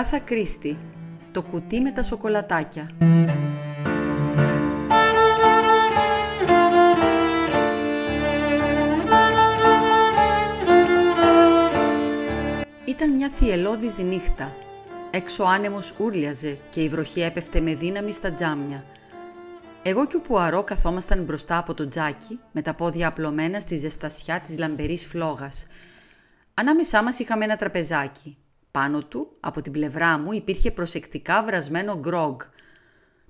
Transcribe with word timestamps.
Αγκάθα 0.00 0.18
Κρίστη 0.18 0.78
Το 1.32 1.42
κουτί 1.42 1.80
με 1.80 1.90
τα 1.90 2.02
σοκολατάκια 2.02 2.90
Ήταν 12.84 13.14
μια 13.14 13.28
θυελώδης 13.28 13.98
νύχτα. 13.98 14.56
Έξω 15.10 15.44
άνεμος 15.44 15.94
ούρλιαζε 15.98 16.58
και 16.70 16.82
η 16.82 16.88
βροχή 16.88 17.20
έπεφτε 17.20 17.60
με 17.60 17.74
δύναμη 17.74 18.12
στα 18.12 18.32
τζάμια. 18.32 18.84
Εγώ 19.82 20.06
και 20.06 20.16
ο 20.16 20.20
Πουαρό 20.20 20.62
καθόμασταν 20.62 21.22
μπροστά 21.22 21.58
από 21.58 21.74
το 21.74 21.88
τζάκι 21.88 22.40
με 22.52 22.62
τα 22.62 22.74
πόδια 22.74 23.08
απλωμένα 23.08 23.60
στη 23.60 23.76
ζεστασιά 23.76 24.40
της 24.40 24.58
λαμπερής 24.58 25.06
φλόγας. 25.06 25.66
Ανάμεσά 26.54 27.02
μας 27.02 27.18
είχαμε 27.18 27.44
ένα 27.44 27.56
τραπεζάκι. 27.56 28.36
Πάνω 28.70 29.04
του, 29.04 29.36
από 29.40 29.62
την 29.62 29.72
πλευρά 29.72 30.18
μου, 30.18 30.32
υπήρχε 30.32 30.70
προσεκτικά 30.70 31.42
βρασμένο 31.42 31.98
γκρόγκ. 31.98 32.40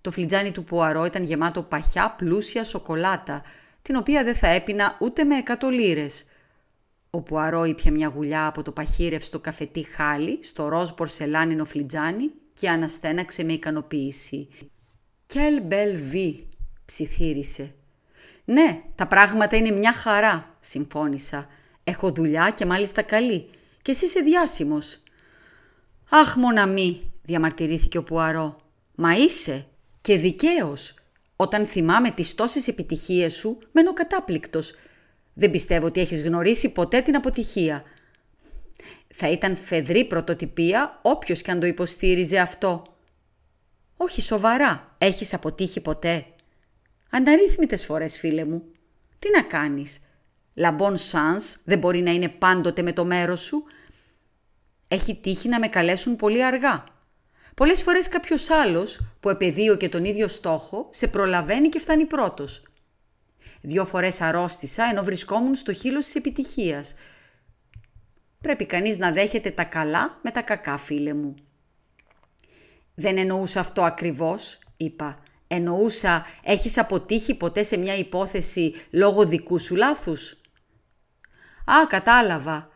Το 0.01 0.11
φλιτζάνι 0.11 0.53
του 0.53 0.65
Πουαρό 0.65 1.05
ήταν 1.05 1.23
γεμάτο 1.23 1.63
παχιά 1.63 2.15
πλούσια 2.19 2.65
σοκολάτα, 2.65 3.43
την 3.83 3.97
οποία 3.97 4.25
δεν 4.25 4.35
θα 4.35 4.49
έπινα 4.49 4.97
ούτε 5.01 5.25
με 5.25 5.37
εκατό 5.37 5.69
λίρες. 5.69 6.25
Ο 7.11 7.21
Πουαρό 7.21 7.65
ήπιε 7.65 7.93
μια 7.93 8.13
γουλιά 8.15 8.47
από 8.47 8.63
το 8.63 8.73
παχύρευστο 8.73 9.39
καφετί 9.39 9.83
χάλι 9.83 10.39
στο 10.43 10.69
ροζ 10.69 10.91
πορσελάνινο 10.91 11.65
φλιτζάνι 11.65 12.31
και 12.53 12.69
αναστέναξε 12.69 13.45
με 13.45 13.53
ικανοποίηση. 13.53 14.49
«Quelle 15.33 15.73
belle 15.73 16.15
vie», 16.15 16.45
ψιθύρισε. 16.85 17.75
«Ναι, 18.45 18.83
τα 18.95 19.07
πράγματα 19.07 19.57
είναι 19.57 19.71
μια 19.71 19.93
χαρά», 19.93 20.57
συμφώνησα. 20.61 21.49
«Έχω 21.85 22.11
δουλειά 22.11 22.51
και 22.51 22.67
μάλιστα 22.67 23.03
καλή. 23.03 23.51
Και 23.83 23.91
εσύ 23.91 24.05
είσαι 24.05 24.21
διάσημος». 24.21 25.03
«Αχ, 26.11 26.37
μοναμή», 26.37 27.13
διαμαρτυρήθηκε 27.23 27.99
ο 27.99 28.03
Πουαρό. 28.03 28.57
«Μα 28.95 29.17
είσαι 29.17 29.67
και 30.01 30.17
δικαίως. 30.17 30.95
Όταν 31.37 31.67
θυμάμαι 31.67 32.11
τις 32.11 32.35
τόσες 32.35 32.69
επιτυχίες 32.69 33.35
σου, 33.35 33.59
μένω 33.73 33.93
κατάπληκτος. 33.93 34.75
Δεν 35.35 35.51
πιστεύω 35.51 35.87
ότι 35.87 36.01
έχεις 36.01 36.23
γνωρίσει 36.23 36.69
ποτέ 36.69 37.01
την 37.01 37.17
αποτυχία. 37.17 37.83
Θα 39.09 39.31
ήταν 39.31 39.57
φεδρή 39.57 40.05
πρωτοτυπία 40.05 40.99
όποιος 41.03 41.43
και 41.43 41.51
αν 41.51 41.61
το 41.61 41.67
υποστήριζε 41.67 42.39
αυτό. 42.39 42.83
Όχι 43.97 44.23
σοβαρά, 44.23 44.95
έχεις 44.99 45.35
αποτύχει 45.35 45.81
ποτέ. 45.81 46.27
Αναρρύθμιτες 47.11 47.85
φορές 47.85 48.19
φίλε 48.19 48.45
μου. 48.45 48.63
Τι 49.19 49.31
να 49.31 49.43
κάνεις. 49.43 49.99
Λαμπόν 50.55 50.97
σανς 50.97 51.57
δεν 51.65 51.79
μπορεί 51.79 52.01
να 52.01 52.11
είναι 52.11 52.29
πάντοτε 52.29 52.83
με 52.83 52.93
το 52.93 53.05
μέρος 53.05 53.41
σου. 53.41 53.65
Έχει 54.93 55.15
τύχει 55.15 55.49
να 55.49 55.59
με 55.59 55.69
καλέσουν 55.69 56.17
πολύ 56.17 56.45
αργά. 56.45 56.85
Πολλές 57.55 57.83
φορές 57.83 58.09
κάποιος 58.09 58.51
άλλος 58.51 59.01
που 59.21 59.29
επαιδείω 59.29 59.77
και 59.77 59.89
τον 59.89 60.05
ίδιο 60.05 60.29
στόχο 60.29 60.89
σε 60.91 61.09
προλαβαίνει 61.09 61.69
και 61.69 61.79
φτάνει 61.79 62.05
πρώτος. 62.05 62.63
Δύο 63.61 63.85
φορές 63.85 64.21
αρρώστησα 64.21 64.85
ενώ 64.85 65.03
βρισκόμουν 65.03 65.55
στο 65.55 65.73
χείλος 65.73 66.05
της 66.05 66.15
επιτυχίας. 66.15 66.95
Πρέπει 68.41 68.67
κανείς 68.67 68.99
να 68.99 69.13
δέχεται 69.13 69.51
τα 69.51 69.65
καλά 69.65 70.19
με 70.23 70.31
τα 70.31 70.43
κακά 70.43 70.77
φίλε 70.77 71.15
μου. 71.15 71.35
Δεν 72.95 73.19
εννοούσα 73.19 73.61
αυτό 73.61 73.83
ακριβώς, 73.85 74.59
είπα. 74.77 75.19
Εννοούσα 75.47 76.27
έχεις 76.43 76.79
αποτύχει 76.79 77.35
ποτέ 77.35 77.63
σε 77.63 77.77
μια 77.77 77.97
υπόθεση 77.97 78.75
λόγω 78.91 79.27
δικού 79.27 79.59
σου 79.59 79.77
λάθους; 79.77 80.41
Α, 81.65 81.87
κατάλαβα. 81.89 82.70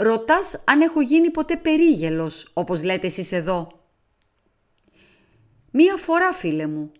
Ρωτάς 0.00 0.62
αν 0.64 0.80
έχω 0.80 1.00
γίνει 1.00 1.30
ποτέ 1.30 1.56
περίγελος, 1.56 2.50
όπως 2.54 2.82
λέτε 2.82 3.06
εσείς 3.06 3.32
εδώ. 3.32 3.80
Μία 5.70 5.96
φορά, 5.96 6.32
φίλε 6.32 6.66
μου. 6.66 6.92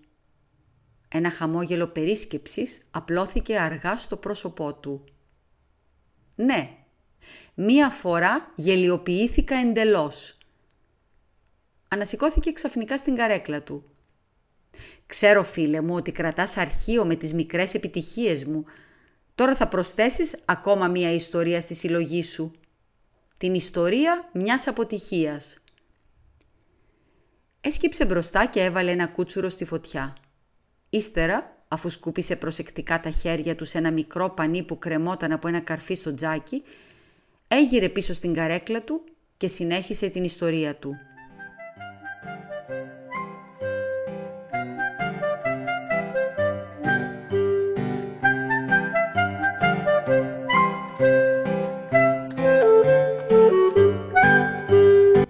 Ένα 1.08 1.30
χαμόγελο 1.30 1.86
περίσκεψης 1.86 2.80
απλώθηκε 2.90 3.58
αργά 3.58 3.96
στο 3.96 4.16
πρόσωπό 4.16 4.74
του. 4.74 5.04
Ναι, 6.34 6.76
μία 7.54 7.90
φορά 7.90 8.52
γελιοποιήθηκα 8.54 9.56
εντελώς. 9.56 10.38
Ανασηκώθηκε 11.88 12.52
ξαφνικά 12.52 12.96
στην 12.96 13.14
καρέκλα 13.14 13.62
του. 13.62 13.84
Ξέρω 15.06 15.42
φίλε 15.42 15.80
μου 15.80 15.94
ότι 15.94 16.12
κρατάς 16.12 16.56
αρχείο 16.56 17.04
με 17.04 17.14
τις 17.14 17.34
μικρές 17.34 17.74
επιτυχίες 17.74 18.44
μου. 18.44 18.64
Τώρα 19.34 19.54
θα 19.54 19.68
προσθέσεις 19.68 20.38
ακόμα 20.44 20.88
μία 20.88 21.12
ιστορία 21.12 21.60
στη 21.60 21.74
συλλογή 21.74 22.22
σου. 22.22 22.52
Την 23.38 23.54
ιστορία 23.54 24.28
μιας 24.32 24.66
αποτυχίας. 24.66 25.58
Έσκυψε 27.60 28.04
μπροστά 28.04 28.46
και 28.46 28.64
έβαλε 28.64 28.90
ένα 28.90 29.06
κούτσουρο 29.06 29.48
στη 29.48 29.64
φωτιά. 29.64 30.16
Ύστερα, 30.90 31.64
αφού 31.68 31.88
σκούπισε 31.88 32.36
προσεκτικά 32.36 33.00
τα 33.00 33.10
χέρια 33.10 33.54
του 33.54 33.64
σε 33.64 33.78
ένα 33.78 33.90
μικρό 33.90 34.30
πανί 34.30 34.62
που 34.62 34.78
κρεμόταν 34.78 35.32
από 35.32 35.48
ένα 35.48 35.60
καρφί 35.60 35.94
στο 35.94 36.14
τζάκι, 36.14 36.62
έγειρε 37.48 37.88
πίσω 37.88 38.12
στην 38.12 38.34
καρέκλα 38.34 38.82
του 38.82 39.04
και 39.36 39.48
συνέχισε 39.48 40.08
την 40.08 40.24
ιστορία 40.24 40.76
του. 40.76 40.94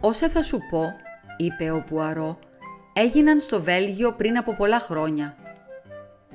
«Όσα 0.09 0.29
θα 0.29 0.43
σου 0.43 0.61
πω», 0.71 0.83
είπε 1.37 1.71
ο 1.71 1.83
Πουαρό, 1.87 2.39
«έγιναν 2.93 3.41
στο 3.41 3.61
Βέλγιο 3.61 4.13
πριν 4.13 4.39
από 4.39 4.53
πολλά 4.53 4.81
χρόνια. 4.81 5.37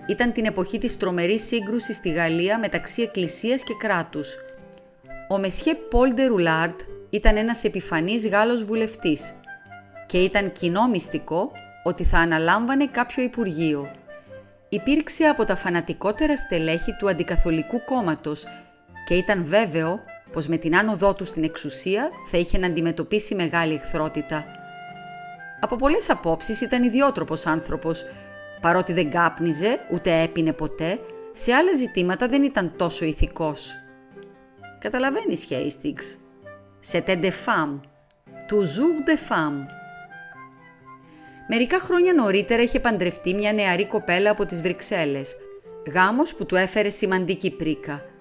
Ήταν 0.07 0.31
την 0.31 0.45
εποχή 0.45 0.77
της 0.77 0.97
τρομερής 0.97 1.43
σύγκρουσης 1.43 1.95
στη 1.95 2.09
Γαλλία 2.09 2.59
μεταξύ 2.59 3.01
εκκλησίας 3.01 3.63
και 3.63 3.73
κράτους. 3.79 4.35
Ο 5.29 5.37
Μεσιέ 5.37 5.73
Πολ 5.73 6.13
Ντερουλάρντ 6.13 6.77
ήταν 7.09 7.37
ένας 7.37 7.63
επιφανής 7.63 8.27
Γάλλος 8.27 8.63
βουλευτής 8.63 9.33
και 10.05 10.17
ήταν 10.17 10.51
κοινό 10.51 10.87
μυστικό 10.87 11.51
ότι 11.83 12.03
θα 12.03 12.17
αναλάμβανε 12.17 12.87
κάποιο 12.87 13.23
υπουργείο. 13.23 13.91
Υπήρξε 14.69 15.23
από 15.23 15.45
τα 15.45 15.55
φανατικότερα 15.55 16.37
στελέχη 16.37 16.95
του 16.99 17.09
αντικαθολικού 17.09 17.83
κόμματος 17.83 18.47
και 19.05 19.13
ήταν 19.13 19.45
βέβαιο 19.45 19.99
πως 20.33 20.47
με 20.47 20.57
την 20.57 20.75
άνοδό 20.75 21.13
του 21.13 21.25
στην 21.25 21.43
εξουσία 21.43 22.09
θα 22.29 22.37
είχε 22.37 22.57
να 22.57 22.67
αντιμετωπίσει 22.67 23.35
μεγάλη 23.35 23.73
εχθρότητα. 23.73 24.45
Από 25.59 25.75
πολλές 25.75 26.09
απόψεις 26.09 26.61
ήταν 26.61 26.83
ιδιότροπος 26.83 27.45
άνθρωπος 27.45 28.05
Παρότι 28.63 28.93
δεν 28.93 29.09
κάπνιζε, 29.09 29.79
ούτε 29.91 30.21
έπινε 30.21 30.53
ποτέ, 30.53 30.99
σε 31.31 31.53
άλλα 31.53 31.73
ζητήματα 31.73 32.27
δεν 32.27 32.43
ήταν 32.43 32.73
τόσο 32.77 33.05
ηθικός. 33.05 33.75
Καταλαβαίνεις, 34.79 35.47
Hastings. 35.49 36.17
C'était 36.91 37.15
des 37.15 37.33
femmes. 37.45 37.79
Toujours 38.47 38.99
des 39.07 39.19
femmes. 39.29 39.65
Μερικά 41.47 41.79
χρόνια 41.79 42.13
νωρίτερα 42.13 42.61
είχε 42.61 42.79
παντρευτεί 42.79 43.33
μια 43.33 43.53
νεαρή 43.53 43.87
κοπέλα 43.87 44.29
από 44.29 44.45
τις 44.45 44.61
Βρυξέλλες, 44.61 45.35
γάμος 45.93 46.35
που 46.35 46.45
του 46.45 46.55
έφερε 46.55 46.89
σημαντική 46.89 47.51
πρίκα. 47.51 48.12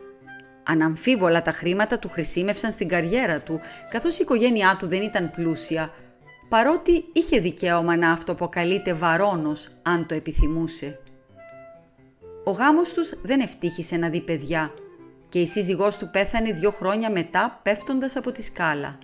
Αναμφίβολα 0.62 1.43
τα 1.43 1.53
χρήματα 1.53 1.99
του 1.99 2.09
χρησιμεύσαν 2.09 2.73
στην 2.73 2.89
καριέρα 2.89 3.41
του, 3.41 3.61
καθώς 3.91 4.19
η 4.19 4.23
οικογένειά 4.23 4.77
του 4.78 4.87
δεν 4.87 5.03
ήταν 5.03 5.31
πλούσια, 5.31 5.93
παρότι 6.49 7.05
είχε 7.12 7.39
δικαίωμα 7.39 7.97
να 7.97 8.11
αυτοποκαλείται 8.11 8.93
βαρόνος 8.93 9.69
αν 9.83 10.06
το 10.06 10.15
επιθυμούσε. 10.15 11.01
Ο 12.45 12.51
γάμος 12.51 12.92
τους 12.92 13.15
δεν 13.22 13.41
ευτύχησε 13.41 13.97
να 13.97 14.09
δει 14.09 14.21
παιδιά 14.21 14.75
και 15.28 15.41
η 15.41 15.47
σύζυγός 15.47 15.97
του 15.97 16.10
πέθανε 16.10 16.53
δύο 16.53 16.71
χρόνια 16.71 17.10
μετά 17.10 17.60
πέφτοντας 17.63 18.16
από 18.16 18.33
τη 18.33 18.42
σκάλα. 18.42 18.98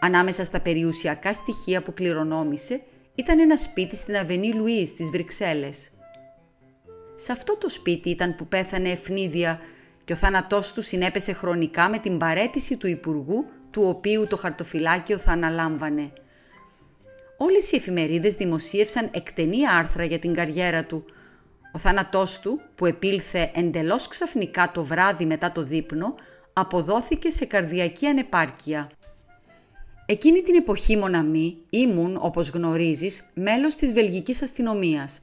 Ανάμεσα 0.00 0.44
στα 0.44 0.60
περιουσιακά 0.60 1.32
στοιχεία 1.32 1.82
που 1.82 1.94
κληρονόμησε 1.94 2.82
ήταν 3.14 3.38
ένα 3.40 3.56
σπίτι 3.56 3.96
στην 3.96 4.16
Αβενή 4.16 4.52
Λουίς 4.52 4.88
στις 4.88 5.10
Βρυξέλλες. 5.10 5.90
Σε 7.14 7.32
αυτό 7.32 7.56
το 7.56 7.68
σπίτι 7.68 8.10
ήταν 8.10 8.34
που 8.34 8.46
πέθανε 8.46 8.88
ευνίδια 8.88 9.60
και 10.08 10.14
ο 10.14 10.16
θάνατός 10.16 10.72
του 10.72 10.82
συνέπεσε 10.82 11.32
χρονικά 11.32 11.88
με 11.88 11.98
την 11.98 12.18
παρέτηση 12.18 12.76
του 12.76 12.86
Υπουργού 12.86 13.46
του 13.70 13.82
οποίου 13.88 14.26
το 14.26 14.36
χαρτοφυλάκιο 14.36 15.18
θα 15.18 15.32
αναλάμβανε– 15.32 16.12
όλες 17.40 17.72
οι 17.72 17.76
εφημερίδες 17.76 18.34
δημοσίευσαν 18.34 19.08
εκτενή 19.12 19.66
άρθρα 19.66 20.04
για 20.04 20.18
την 20.18 20.34
καριέρα 20.34 20.84
του. 20.84 21.04
Ο 21.72 21.78
θάνατός 21.78 22.40
του, 22.40 22.60
που 22.74 22.86
επήλθε 22.86 23.50
εντελώς 23.54 24.08
ξαφνικά 24.08 24.70
το 24.70 24.84
βράδυ 24.84 25.26
μετά 25.26 25.52
το 25.52 25.62
δείπνο, 25.62 26.14
αποδόθηκε 26.52 27.30
σε 27.30 27.44
καρδιακή 27.44 28.06
ανεπάρκεια. 28.06 28.90
Εκείνη 30.06 30.42
την 30.42 30.54
εποχή 30.54 30.96
μοναμή 30.96 31.56
ήμουν, 31.70 32.18
όπως 32.20 32.48
γνωρίζεις, 32.48 33.24
μέλος 33.34 33.74
της 33.74 33.92
βελγικής 33.92 34.42
αστυνομίας. 34.42 35.20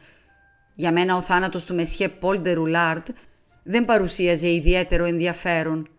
Για 0.75 0.91
μένα 0.91 1.15
ο 1.15 1.21
θάνατος 1.21 1.65
του 1.65 1.75
Μεσιέ 1.75 2.09
Πολ 2.09 2.39
Ντερουλάρντ 2.41 3.07
δεν 3.67 3.85
παρουσίαζε 3.85 4.49
ιδιαίτερο 4.49 5.05
ενδιαφέρον. 5.05 5.89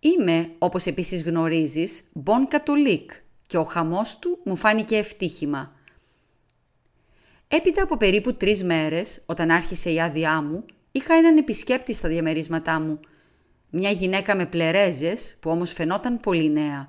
Είμαι, 0.00 0.50
όπως 0.58 0.86
επίσης 0.86 1.22
γνωρίζεις, 1.22 2.02
μπον 2.12 2.48
κατολίκ 2.48 3.10
και 3.46 3.56
ο 3.56 3.64
χαμός 3.64 4.18
του 4.18 4.38
μου 4.44 4.56
φάνηκε 4.56 4.96
ευτύχημα. 4.96 5.72
Έπειτα 7.48 7.82
από 7.82 7.96
περίπου 7.96 8.34
τρεις 8.34 8.64
μέρες, 8.64 9.22
όταν 9.26 9.50
άρχισε 9.50 9.90
η 9.92 10.00
άδειά 10.00 10.42
μου, 10.42 10.64
είχα 10.92 11.14
έναν 11.14 11.36
επισκέπτη 11.36 11.92
στα 11.92 12.08
διαμερίσματά 12.08 12.80
μου. 12.80 13.00
Μια 13.70 13.90
γυναίκα 13.90 14.36
με 14.36 14.46
πλερέζες, 14.46 15.36
που 15.40 15.50
όμως 15.50 15.72
φαινόταν 15.72 16.20
πολύ 16.20 16.50
νέα. 16.50 16.88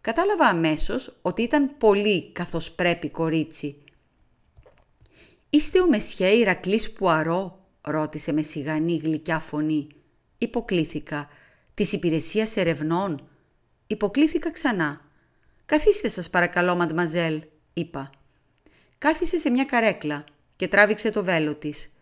Κατάλαβα 0.00 0.44
αμέσως 0.44 1.18
ότι 1.22 1.42
ήταν 1.42 1.76
πολύ 1.78 2.32
καθώς 2.32 2.72
πρέπει 2.72 3.10
κορίτσι. 3.10 3.82
«Είστε 5.50 5.80
ο 5.80 5.88
Μεσιέ 5.88 6.28
Ηρακλής 6.28 6.92
Πουαρό» 6.92 7.59
ρώτησε 7.80 8.32
με 8.32 8.42
σιγανή 8.42 8.96
γλυκιά 8.96 9.38
φωνή. 9.38 9.88
Υποκλήθηκα. 10.38 11.28
«Της 11.74 11.92
υπηρεσίας 11.92 12.56
ερευνών» 12.56 13.28
Υποκλήθηκα 13.90 14.52
ξανά. 14.52 15.00
«Καθίστε 15.66 16.08
σας 16.08 16.30
παρακαλώ, 16.30 16.74
μαντμαζέλ», 16.74 17.42
είπα. 17.72 18.10
Κάθισε 18.98 19.36
σε 19.36 19.50
μια 19.50 19.64
καρέκλα 19.64 20.24
και 20.56 20.68
τράβηξε 20.68 21.10
το 21.10 21.24
βέλο 21.24 21.54
της. 21.54 21.92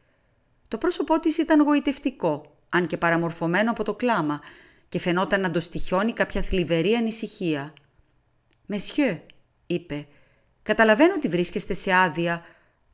Το 0.69 0.79
πρόσωπό 0.79 1.21
της 1.21 1.39
ήταν 1.39 1.63
γοητευτικό, 1.63 2.57
αν 2.69 2.87
και 2.87 2.97
παραμορφωμένο 2.97 3.71
από 3.71 3.85
το 3.85 3.95
κλάμα 3.95 4.41
και 4.89 4.99
φαινόταν 4.99 5.41
να 5.41 5.51
το 5.51 5.61
στοιχιώνει 5.61 6.13
κάποια 6.13 6.43
θλιβερή 6.43 6.95
ανησυχία. 6.95 7.73
«Μεσιέ», 8.67 9.23
είπε, 9.67 10.07
«καταλαβαίνω 10.63 11.15
ότι 11.15 11.29
βρίσκεστε 11.29 11.75
σε 11.75 11.93
άδεια, 11.93 12.43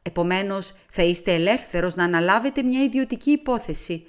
επομένως 0.07 0.75
θα 0.89 1.03
είστε 1.03 1.33
ελεύθερος 1.33 1.95
να 1.95 2.05
αναλάβετε 2.05 2.63
μια 2.63 2.83
ιδιωτική 2.83 3.31
υπόθεση. 3.31 4.07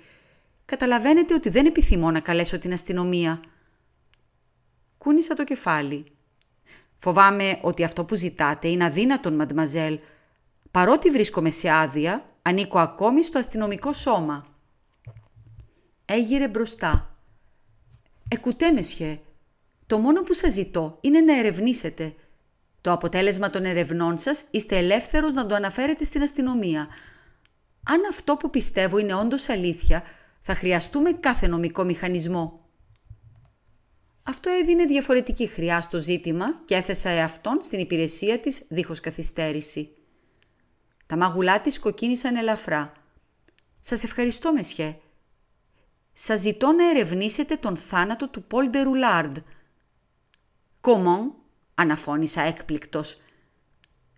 Καταλαβαίνετε 0.65 1.33
ότι 1.33 1.49
δεν 1.49 1.65
επιθυμώ 1.65 2.11
να 2.11 2.19
καλέσω 2.19 2.59
την 2.59 2.73
αστυνομία». 2.73 3.39
Κούνησα 4.97 5.33
το 5.33 5.43
κεφάλι. 5.43 6.05
Φοβάμαι 6.95 7.59
ότι 7.61 7.83
αυτό 7.83 8.05
που 8.05 8.15
ζητάτε 8.15 8.67
είναι 8.67 8.85
αδύνατον, 8.85 9.35
μαντμαζέλ. 9.35 9.99
Παρότι 10.71 11.09
βρίσκομαι 11.09 11.49
σε 11.49 11.69
άδεια, 11.69 12.25
ανήκω 12.41 12.79
ακόμη 12.79 13.23
στο 13.23 13.39
αστυνομικό 13.39 13.93
σώμα. 13.93 14.45
Έγειρε 16.05 16.47
μπροστά. 16.47 17.15
Εκουτέ, 18.27 18.71
μεσχέ. 18.71 19.19
Το 19.87 19.97
μόνο 19.97 20.23
που 20.23 20.33
σας 20.33 20.53
ζητώ 20.53 20.97
είναι 21.01 21.19
να 21.19 21.37
ερευνήσετε. 21.37 22.15
Το 22.85 22.91
αποτέλεσμα 22.91 23.49
των 23.49 23.65
ερευνών 23.65 24.17
σας 24.17 24.43
είστε 24.51 24.77
ελεύθερος 24.77 25.33
να 25.33 25.45
το 25.45 25.55
αναφέρετε 25.55 26.03
στην 26.03 26.21
αστυνομία. 26.21 26.87
Αν 27.83 28.01
αυτό 28.09 28.35
που 28.37 28.49
πιστεύω 28.49 28.97
είναι 28.97 29.13
όντως 29.13 29.49
αλήθεια, 29.49 30.03
θα 30.41 30.55
χρειαστούμε 30.55 31.11
κάθε 31.11 31.47
νομικό 31.47 31.83
μηχανισμό. 31.83 32.69
Αυτό 34.23 34.49
έδινε 34.49 34.85
διαφορετική 34.85 35.47
χρειά 35.47 35.81
στο 35.81 35.99
ζήτημα 35.99 36.45
και 36.65 36.75
έθεσα 36.75 37.09
εαυτόν 37.09 37.59
στην 37.61 37.79
υπηρεσία 37.79 38.39
της 38.39 38.65
δίχως 38.69 38.99
καθυστέρηση. 38.99 39.89
Τα 41.05 41.17
μαγουλά 41.17 41.61
της 41.61 41.79
κοκκίνησαν 41.79 42.35
ελαφρά. 42.35 42.91
«Σας 43.79 44.03
ευχαριστώ, 44.03 44.53
Μεσιέ. 44.53 44.97
Σας 46.13 46.39
ζητώ 46.39 46.71
να 46.71 46.89
ερευνήσετε 46.89 47.55
τον 47.55 47.77
θάνατο 47.77 48.29
του 48.29 48.43
Πολ 48.43 48.69
Ντερουλάρντ». 48.69 49.37
«Κομόν» 50.81 51.35
αναφώνησα 51.75 52.41
έκπληκτος. 52.41 53.17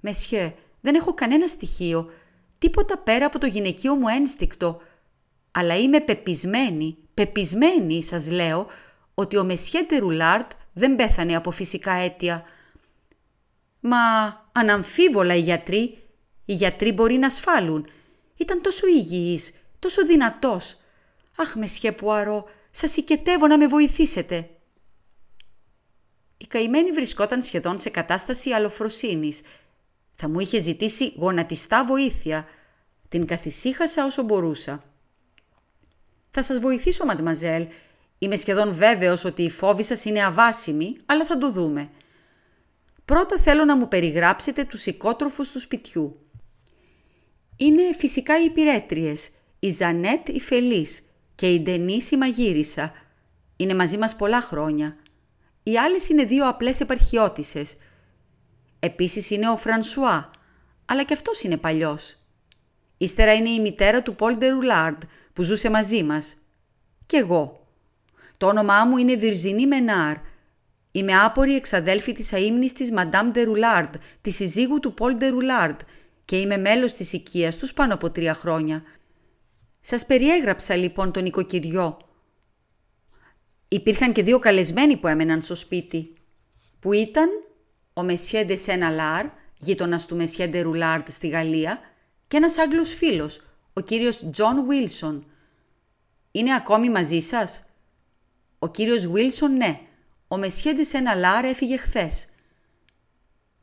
«Μεσιέ, 0.02 0.54
δεν 0.82 0.96
έχω 0.96 1.14
κανένα 1.14 1.48
στοιχείο, 1.48 2.12
τίποτα 2.58 2.98
πέρα 2.98 3.26
από 3.26 3.40
το 3.40 3.46
γυναικείο 3.46 3.96
μου 3.96 4.08
ένστικτο, 4.08 4.82
αλλά 5.52 5.76
είμαι 5.78 6.00
πεπισμένη, 6.00 6.98
πεπισμένη 7.14 8.04
σας 8.04 8.32
λέω, 8.32 8.68
ότι 9.14 9.38
ο 9.38 9.44
Μεσιέ 9.44 9.82
Ντερουλάρντ 9.82 10.52
δεν 10.74 10.96
πέθανε 10.96 11.36
από 11.36 11.52
φυσικά 11.52 11.92
αίτια. 11.92 12.44
Μα 13.80 13.98
αναμφίβολα 14.52 15.36
οι 15.36 15.40
γιατροί, 15.40 15.98
οι 16.46 16.54
γιατροί 16.54 16.92
μπορεί 16.92 17.18
να 17.18 17.28
ασφάλουν. 17.28 17.88
Ήταν 18.36 18.62
τόσο 18.62 18.88
υγιής, 18.88 19.54
τόσο 19.80 20.06
δυνατός. 20.06 20.78
Αχ, 21.36 21.56
Μεσιέ 21.56 21.92
Πουαρό, 21.92 22.46
σας 22.72 22.98
οικετεύω 22.98 23.48
να 23.48 23.58
με 23.58 23.68
βοηθήσετε. 23.68 24.50
Η 26.38 26.48
καημένη 26.48 26.92
βρισκόταν 26.92 27.42
σχεδόν 27.42 27.80
σε 27.80 27.90
κατάσταση 27.90 28.52
αλοφροσύνης. 28.52 29.42
Θα 30.14 30.30
μου 30.30 30.40
είχε 30.40 30.60
ζητήσει 30.60 31.14
γονατιστά 31.18 31.86
βοήθεια. 31.86 32.48
Την 33.10 33.26
καθησύχασα 33.26 34.06
όσο 34.06 34.24
μπορούσα. 34.24 34.84
«Θα 36.32 36.42
σας 36.42 36.60
βοηθήσω, 36.60 37.06
μαντμαζέλ. 37.06 37.68
Είμαι 38.18 38.36
σχεδόν 38.36 38.74
βέβαιος 38.74 39.24
ότι 39.24 39.44
η 39.44 39.50
φόβη 39.50 39.84
σας 39.84 40.06
είναι 40.06 40.24
αβάσιμη, 40.24 40.98
αλλά 41.06 41.26
θα 41.26 41.38
το 41.38 41.52
δούμε. 41.52 41.90
Πρώτα 43.06 43.38
θέλω 43.38 43.66
να 43.66 43.78
μου 43.78 43.88
περιγράψετε 43.88 44.64
τους 44.64 44.86
οικότροφους 44.86 45.52
του 45.52 45.60
σπιτιού. 45.60 46.20
Είναι 47.58 47.82
φυσικά 47.98 48.42
οι 48.42 48.44
υπηρέτριες, 48.44 49.30
η 49.60 49.70
Ζανέτ 49.70 50.30
η 50.30 50.40
Φελής 50.40 51.04
και 51.36 51.50
η 51.54 51.60
Ντενής 51.62 52.12
η 52.12 52.18
Μαγείρισα. 52.18 52.94
Είναι 53.56 53.76
μαζί 53.76 53.98
μας 53.98 54.16
πολλά 54.16 54.42
χρόνια. 54.42 54.98
Οι 55.68 55.78
άλλες 55.78 56.10
είναι 56.10 56.24
δύο 56.24 56.48
απλές 56.48 56.80
επαρχιώτισες. 56.80 57.76
Επίσης 58.80 59.30
είναι 59.30 59.50
ο 59.50 59.58
Φρανσουά, 59.58 60.32
αλλά 60.86 61.04
και 61.04 61.14
αυτός 61.14 61.44
είναι 61.44 61.58
παλιός. 61.58 62.18
Ύστερα 62.98 63.34
είναι 63.34 63.50
η 63.50 63.60
μητέρα 63.60 64.04
του 64.04 64.16
Πολ 64.16 64.38
Ντερουλάρντ 64.38 65.02
που 65.34 65.44
ζούσε 65.44 65.70
μαζί 65.70 66.04
μας. 66.04 66.36
Και 67.06 67.18
εγώ. 67.18 67.68
Το 68.38 68.48
όνομά 68.48 68.86
μου 68.86 68.98
είναι 68.98 69.16
Βιρζινή 69.16 69.68
Μενάρ. 69.68 70.16
Είμαι 70.92 71.20
άπορη 71.20 71.56
εξαδέλφη 71.56 72.14
της 72.14 72.34
αείμνης 72.34 72.74
της 72.74 72.92
Μαντάμ 72.92 73.32
Ντερουλάρντ, 73.32 73.96
της 74.22 74.36
συζύγου 74.36 74.80
του 74.80 74.94
Πολ 74.94 75.18
Ντερουλάρντ 75.18 75.80
και 76.26 76.38
είμαι 76.40 76.58
μέλος 76.58 76.94
της 76.94 77.14
οικίας 77.14 77.56
τους 77.56 77.74
πάνω 77.74 77.94
από 77.94 78.10
τρία 78.10 78.34
χρόνια. 78.34 78.84
Σας 79.80 80.06
περιέγραψα 80.06 80.76
λοιπόν 80.76 81.12
τον 81.12 81.26
νοικοκυριό 81.26 82.07
Υπήρχαν 83.70 84.12
και 84.12 84.24
δύο 84.24 84.40
καλεσμένοι 84.40 84.98
που 84.98 85.08
έμεναν 85.08 85.42
στο 85.42 85.56
σπίτι, 85.56 86.14
που 86.80 86.94
ήταν 86.94 87.30
ο 87.94 88.04
Μεσιέ 88.04 88.44
Ντε 88.44 88.56
Σέναλάρ, 88.56 89.26
γείτονας 89.58 90.06
του 90.06 90.16
Μεσιέ 90.16 90.48
Ντε 90.48 90.62
Ρουλάρτ 90.62 91.08
στη 91.10 91.28
Γαλλία, 91.28 91.80
και 92.28 92.38
ένας 92.38 92.58
Άγγλος 92.58 92.94
φίλος, 92.94 93.42
ο 93.74 93.82
κύριος 93.82 94.30
Τζον 94.32 94.66
Βίλσον. 94.68 95.26
Είναι 96.32 96.54
ακόμη 96.54 96.90
μαζί 96.90 97.20
σας; 97.20 97.64
Ο 98.60 98.68
κύριος 98.68 99.08
Βίλσον 99.08 99.54
ναι, 99.54 99.80
ο 100.28 100.38
Μεσιέ 100.38 100.74
Ντε 100.74 100.84
Σέναλάρ 100.84 101.46
έφυγε 101.46 101.78
χθες. 101.78 102.28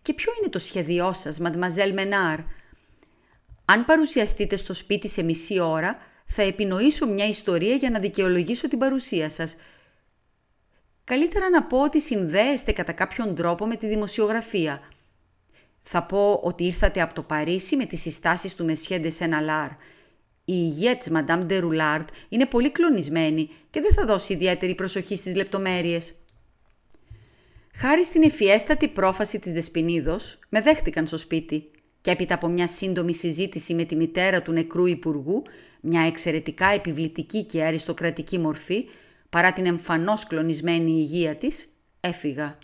Και 0.03 0.13
ποιο 0.13 0.33
είναι 0.39 0.51
το 0.51 0.59
σχέδιό 0.59 1.13
σας, 1.13 1.39
Μαντμαζέλ 1.39 1.93
Μενάρ; 1.93 2.39
Αν 3.65 3.85
παρουσιαστείτε 3.85 4.57
στο 4.57 4.75
σπίτι 4.75 5.09
σε 5.09 5.23
μισή 5.23 5.61
ώρα, 5.61 5.99
θα 6.27 6.43
επινοήσω 6.43 7.07
μια 7.07 7.27
ιστορία 7.27 7.75
για 7.75 7.91
να 7.91 7.99
δικαιολογήσω 7.99 8.69
την 8.69 8.79
παρουσία 8.79 9.31
σας– 9.31 9.57
Καλύτερα 11.05 11.51
να 11.51 11.63
πω 11.65 11.83
ότι 11.83 12.01
συνδέεστε 12.01 12.73
κατά 12.73 12.93
κάποιον 12.93 13.35
τρόπο 13.35 13.67
με 13.67 13.77
τη 13.77 13.87
δημοσιογραφία. 13.87 14.81
Θα 15.83 16.03
πω 16.03 16.41
ότι 16.43 16.65
ήρθατε 16.65 17.01
από 17.01 17.15
το 17.15 17.23
Παρίσι 17.23 17.77
με 17.77 17.85
τις 17.85 18.01
συστάσεις 18.01 18.55
του 18.55 18.65
Μεσιέ 18.65 18.99
Ντε 18.99 19.11
Σεναλάρ. 19.11 19.71
Η 20.45 20.55
υγεία 20.57 20.97
της 20.97 21.11
Μαντάμ 21.11 21.41
Ντε 21.45 21.59
Ρουλάρτ 21.59 22.09
είναι 22.29 22.47
πολύ 22.47 22.71
κλονισμένη 22.71 23.51
και 23.71 23.81
δεν 23.81 23.93
θα 23.93 24.05
δώσει 24.05 24.33
ιδιαίτερη 24.33 24.75
προσοχή 24.75 25.17
στις 25.17 25.35
λεπτομέρειες. 25.35 26.15
Χάρη 27.75 28.05
στην 28.05 28.23
ευφιέστατη 28.23 28.89
πρόφαση 28.89 29.39
της 29.39 29.53
Δεσποινίδος, 29.53 30.39
με 30.49 30.61
δέχτηκαν 30.61 31.07
στο 31.07 31.17
σπίτι 31.17 31.71
και 32.01 32.11
έπειτα 32.11 32.35
από 32.35 32.49
μια 32.49 32.67
σύντομη 32.67 33.15
συζήτηση 33.15 33.75
με 33.75 33.85
τη 33.85 33.97
μητέρα 33.97 34.43
του 34.43 34.53
νεκρού 34.53 34.87
υπουργού, 34.87 35.43
μια 35.81 36.01
εξαιρετικά 36.01 36.67
επιβλητική 36.67 37.45
και 37.45 37.65
αριστοκρατική 37.65 38.39
μορφή, 38.39 38.89
παρά 39.35 39.53
την 39.53 39.67
εμφανώς 39.67 40.27
κλονισμένη 40.27 40.91
υγεία 40.91 41.37
της, 41.37 41.67
έφυγα. 42.01 42.59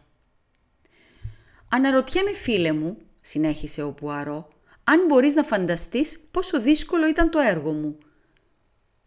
«Αναρωτιέμαι 1.69 2.33
φίλε 2.33 2.73
μου», 2.73 2.97
συνέχισε 3.21 3.83
ο 3.83 3.93
Πουαρό, 3.93 4.49
«αν 4.85 5.05
μπορείς 5.07 5.35
να 5.35 5.43
φανταστείς 5.43 6.21
πόσο 6.31 6.61
δύσκολο 6.61 7.09
ήταν 7.09 7.31
το 7.31 7.39
έργο 7.39 7.73
μου. 7.73 7.99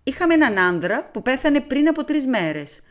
Είχαμε 0.04 0.34
έναν 0.34 0.58
άνδρα 0.58 1.10
που 1.10 1.22
πέθανε 1.22 1.62
πριν 1.62 1.88
από 1.88 2.04
τρεις 2.04 2.28
μέρες. 2.28 2.82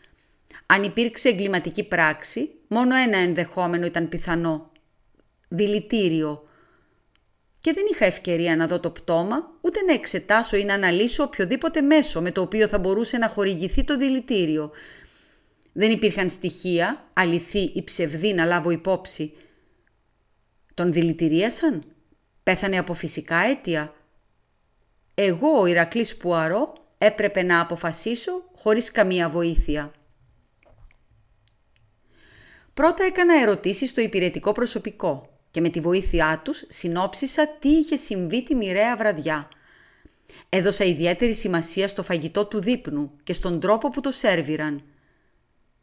Αν 0.67 0.83
υπήρξε 0.83 1.29
εγκληματική 1.29 1.85
πράξη, 1.85 2.50
μόνο 2.69 2.95
ένα 2.97 3.19
ενδεχόμενο 3.19 3.87
ήταν 3.87 4.09
πιθανό. 4.09 4.71
Δηλητήριο, 5.49 6.49
και 7.62 7.73
δεν 7.73 7.85
είχα 7.92 8.04
ευκαιρία 8.04 8.57
να 8.57 8.66
δω 8.66 8.81
το 8.81 8.90
πτώμα, 8.90 9.50
ούτε 9.61 9.83
να 9.83 9.92
εξετάσω 9.92 10.57
ή 10.57 10.64
να 10.64 10.75
αναλύσω 10.75 11.23
οποιοδήποτε 11.23 11.81
μέσο 11.81 12.21
με 12.23 12.31
το 12.33 12.40
οποίο 12.40 12.69
θα 12.69 12.78
μπορούσε 12.78 13.19
να 13.19 13.28
χορηγηθεί 13.28 13.85
το 13.85 13.97
δηλητήριο. 13.97 14.71
Δεν 15.73 15.90
υπήρχαν 15.90 16.31
στοιχεία, 16.31 17.11
αληθή 17.12 17.73
ή 17.75 17.83
ψευδή 17.83 18.33
να 18.33 18.45
λάβω 18.45 18.71
υπόψη. 18.71 19.33
Τον 20.75 20.92
δηλητηρίασαν, 20.92 21.83
πέθανε 22.42 22.78
από 22.78 22.95
φυσικά 22.95 23.37
αίτια; 23.37 23.95
Εγώ, 25.14 25.61
ο 25.61 25.66
Ηρακλής 25.66 26.16
Πουαρό, 26.16 26.73
έπρεπε 26.99 27.42
να 27.42 27.61
αποφασίσω 27.61 28.50
χωρίς 28.57 28.90
καμία 28.90 29.28
βοήθεια. 29.28 29.92
Πρώτα 32.75 33.04
έκανα 33.04 33.40
ερωτήσεις 33.40 33.88
στο 33.88 34.00
υπηρετικό 34.00 34.52
προσωπικό 34.52 35.32
και 35.52 35.61
με 35.61 35.68
τη 35.68 35.80
βοήθειά 35.80 36.40
τους 36.44 36.64
συνόψισα 36.68 37.49
τι 37.59 37.68
είχε 37.68 37.97
συμβεί 37.97 38.42
τη 38.42 38.54
μοιραία 38.54 38.97
βραδιά. 38.97 39.49
Έδωσα 40.49 40.85
ιδιαίτερη 40.85 41.35
σημασία 41.35 41.88
στο 41.88 42.02
φαγητό 42.02 42.47
του 42.47 42.61
δείπνου 42.61 43.11
και 43.23 43.32
στον 43.32 43.61
τρόπο 43.61 43.88
που 43.88 44.00
το 44.00 44.11
σέρβιραν. 44.11 44.82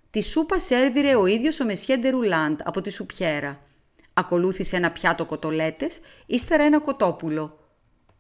Τη 0.10 0.22
σούπα 0.22 0.60
σέρβιρε 0.60 1.16
ο 1.16 1.26
ίδιος 1.26 1.60
ο 1.60 1.66
Μεσιέ 1.66 2.10
Ρουλάντ 2.10 2.60
από 2.64 2.82
τη 2.82 2.90
σουπιέρα. 2.90 3.62
Ακολούθησε 4.14 4.76
ένα 4.76 4.92
πιάτο 4.92 5.26
κοτολέτες, 5.26 6.00
ύστερα 6.26 6.64
ένα 6.64 6.80
κοτόπουλο. 6.80 7.60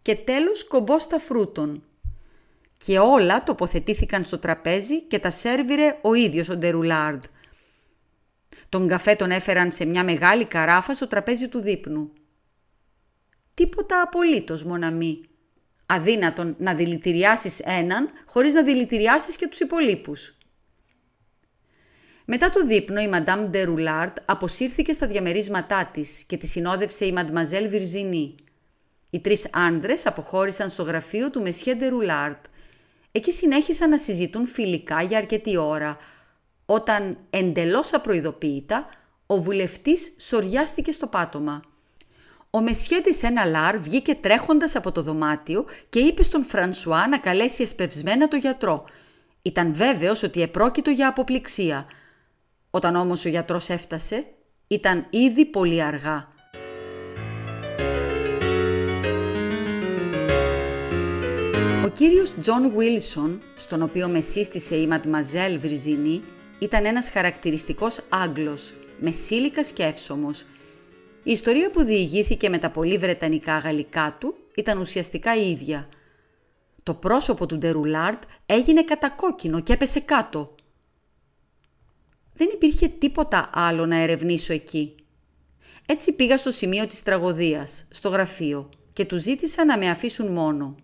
Και 0.01 0.15
τέλος 0.15 0.67
κομπόστα 0.67 1.19
φρούτων. 1.19 1.83
Και 2.85 2.99
όλα 2.99 3.43
τοποθετήθηκαν 3.43 4.23
στο 4.23 4.37
τραπέζι 4.37 5.01
και 5.01 5.19
τα 5.19 5.29
σέρβιρε 5.31 5.97
ο 6.01 6.13
ίδιος 6.13 6.49
ο 6.49 6.55
Ντερουλάρντ. 6.55 7.23
Τον 8.69 8.87
καφέ 8.87 9.15
τον 9.15 9.31
έφεραν 9.31 9.71
σε 9.71 9.85
μια 9.85 10.03
μεγάλη 10.03 10.45
καράφα 10.45 10.93
στο 10.93 11.07
τραπέζι 11.07 11.47
του 11.47 11.59
δείπνου. 11.59 12.11
Τίποτα 13.53 14.01
απολύτως, 14.01 14.63
μοναμή. 14.63 15.21
Αδύνατον 15.85 16.55
να 16.59 16.73
δηλητηριάσεις 16.73 17.59
έναν 17.59 18.09
χωρίς 18.25 18.53
να 18.53 18.63
δηλητηριάσεις 18.63 19.35
και 19.35 19.47
τους 19.47 19.59
υπολείπους. 19.59 20.37
Μετά 22.25 22.49
το 22.49 22.65
δείπνο 22.65 23.01
η 23.01 23.07
Μαντάμ 23.07 23.49
Ντερουλάρντ 23.49 24.17
αποσύρθηκε 24.25 24.93
στα 24.93 25.07
διαμερίσματά 25.07 25.89
της 25.93 26.23
και 26.27 26.37
τη 26.37 26.47
συνόδευσε 26.47 27.05
η 27.05 27.11
Μαντμαζέλ 27.11 27.67
Βιρζινή. 27.69 28.35
Οι 29.09 29.19
τρεις 29.19 29.49
άντρες 29.53 30.05
αποχώρησαν 30.05 30.69
στο 30.69 30.83
γραφείο 30.83 31.29
του 31.29 31.41
Μεσιέ 31.41 31.75
Ντερουλάρντ. 31.75 32.45
Εκεί 33.11 33.31
συνέχισαν 33.31 33.89
να 33.89 33.97
συζητούν 33.97 34.45
φιλικά 34.45 35.01
για 35.01 35.17
αρκετή 35.17 35.57
ώρα, 35.57 35.97
όταν 36.71 37.17
εντελώς 37.29 37.93
απροειδοποίητα 37.93 38.89
ο 39.25 39.41
βουλευτής 39.41 40.11
σοριάστηκε 40.17 40.91
στο 40.91 41.07
πάτωμα. 41.07 41.61
Ο 42.49 42.61
Μεσιέ 42.61 43.01
της 43.01 43.23
ένα 43.23 43.45
λάρ 43.45 43.77
βγήκε 43.77 44.15
τρέχοντας 44.15 44.75
από 44.75 44.91
το 44.91 45.01
δωμάτιο 45.01 45.65
και 45.89 45.99
είπε 45.99 46.23
στον 46.23 46.43
Φρανσουά 46.43 47.07
να 47.07 47.17
καλέσει 47.17 47.61
εσπευσμένα 47.61 48.27
το 48.27 48.35
γιατρό. 48.35 48.85
Ήταν 49.41 49.73
βέβαιος 49.73 50.23
ότι 50.23 50.41
επρόκειτο 50.41 50.89
για 50.89 51.07
αποπληξία. 51.07 51.85
Όταν 52.69 52.95
όμως 52.95 53.25
ο 53.25 53.29
γιατρός 53.29 53.69
έφτασε, 53.69 54.25
ήταν 54.67 55.07
ήδη 55.09 55.45
πολύ 55.45 55.83
αργά. 55.83 56.27
Ο 61.85 61.87
κύριος 61.93 62.33
Τζον 62.41 62.71
Βίλσον, 62.75 63.41
στον 63.55 63.81
οποίο 63.81 64.07
με 64.07 64.21
σύστησε 64.21 64.75
η 64.75 64.87
Μαντμαζέλ 64.87 65.59
Βιρζινί, 65.59 66.23
ήταν 66.59 66.85
ένας 66.85 67.09
χαρακτηριστικός 67.09 68.01
Άγγλος, 68.09 68.73
μεσήλικας 68.99 69.61
και 69.61 69.93
Η 71.23 71.31
ιστορία 71.31 71.69
που 71.69 71.83
διηγήθηκε 71.83 72.49
με 72.49 72.57
τα 72.57 72.69
πολύ 72.69 72.97
βρετανικά 72.97 73.57
γαλλικά 73.57 74.17
του 74.19 74.35
ήταν 74.55 74.79
ουσιαστικά 74.79 75.35
η 75.35 75.49
ίδια. 75.49 75.89
Το 76.83 76.93
πρόσωπο 76.93 77.45
του 77.45 77.55
Ντερουλάρτ 77.55 78.23
έγινε 78.45 78.83
κατακόκκινο 78.83 79.59
και 79.59 79.73
έπεσε 79.73 79.99
κάτω. 79.99 80.55
Δεν 82.33 82.49
υπήρχε 82.53 82.87
τίποτα 82.87 83.49
άλλο 83.53 83.85
να 83.85 83.95
ερευνήσω 83.95 84.53
εκεί. 84.53 84.95
Έτσι 85.85 86.13
πήγα 86.13 86.37
στο 86.37 86.51
σημείο 86.51 86.87
της 86.87 87.03
τραγωδίας, 87.03 87.87
στο 87.89 88.09
γραφείο, 88.09 88.69
και 88.93 89.05
του 89.05 89.17
ζήτησα 89.17 89.65
να 89.65 89.77
με 89.77 89.89
αφήσουν 89.89 90.31
μόνο. 90.31 90.75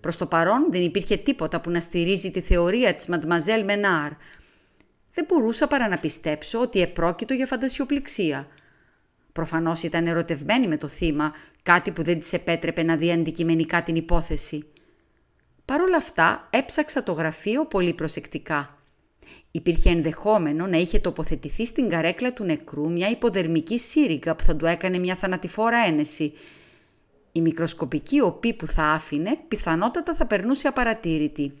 Προς 0.00 0.16
το 0.16 0.26
παρόν 0.26 0.66
δεν 0.70 0.82
υπήρχε 0.82 1.16
τίποτα 1.16 1.60
που 1.60 1.70
να 1.70 1.80
στηρίζει 1.80 2.30
τη 2.30 2.40
θεωρία 2.40 2.94
της 2.94 3.06
Μαντμαζέλ 3.06 3.64
Μενάρ, 3.64 4.12
δεν 5.20 5.28
μπορούσα 5.28 5.66
παρά 5.66 5.88
να 5.88 5.98
πιστέψω 5.98 6.60
ότι 6.60 6.80
επρόκειτο 6.80 7.34
για 7.34 7.46
φαντασιοπληξία. 7.46 8.46
Προφανώς 9.32 9.82
ήταν 9.82 10.06
ερωτευμένη 10.06 10.66
με 10.66 10.76
το 10.76 10.88
θύμα, 10.88 11.32
κάτι 11.62 11.90
που 11.90 12.02
δεν 12.02 12.18
της 12.18 12.32
επέτρεπε 12.32 12.82
να 12.82 12.96
δει 12.96 13.12
αντικειμενικά 13.12 13.82
την 13.82 13.96
υπόθεση. 13.96 14.64
Παρ' 15.64 15.80
όλα 15.80 15.96
αυτά 15.96 16.48
έψαξα 16.50 17.02
το 17.02 17.12
γραφείο 17.12 17.66
πολύ 17.66 17.94
προσεκτικά. 17.94 18.78
Υπήρχε 19.50 19.90
ενδεχόμενο 19.90 20.66
να 20.66 20.76
είχε 20.76 20.98
τοποθετηθεί 20.98 21.66
στην 21.66 21.88
καρέκλα 21.88 22.32
του 22.32 22.44
νεκρού 22.44 22.90
μια 22.90 23.10
υποδερμική 23.10 23.78
σύριγγα 23.78 24.34
που 24.34 24.44
θα 24.44 24.56
του 24.56 24.66
έκανε 24.66 24.98
μια 24.98 25.14
θανατηφόρα 25.14 25.78
ένεση. 25.86 26.32
Η 27.32 27.40
μικροσκοπική 27.40 28.20
οπή 28.20 28.54
που 28.54 28.66
θα 28.66 28.82
άφηνε 28.82 29.38
πιθανότατα 29.48 30.14
θα 30.14 30.26
περνούσε 30.26 30.68
απαρατήρητη. 30.68 31.52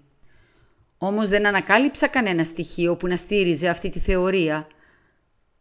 Όμως 1.02 1.28
δεν 1.28 1.46
ανακάλυψα 1.46 2.06
κανένα 2.06 2.44
στοιχείο 2.44 2.96
που 2.96 3.06
να 3.06 3.16
στήριζε 3.16 3.68
αυτή 3.68 3.88
τη 3.88 3.98
θεωρία. 3.98 4.66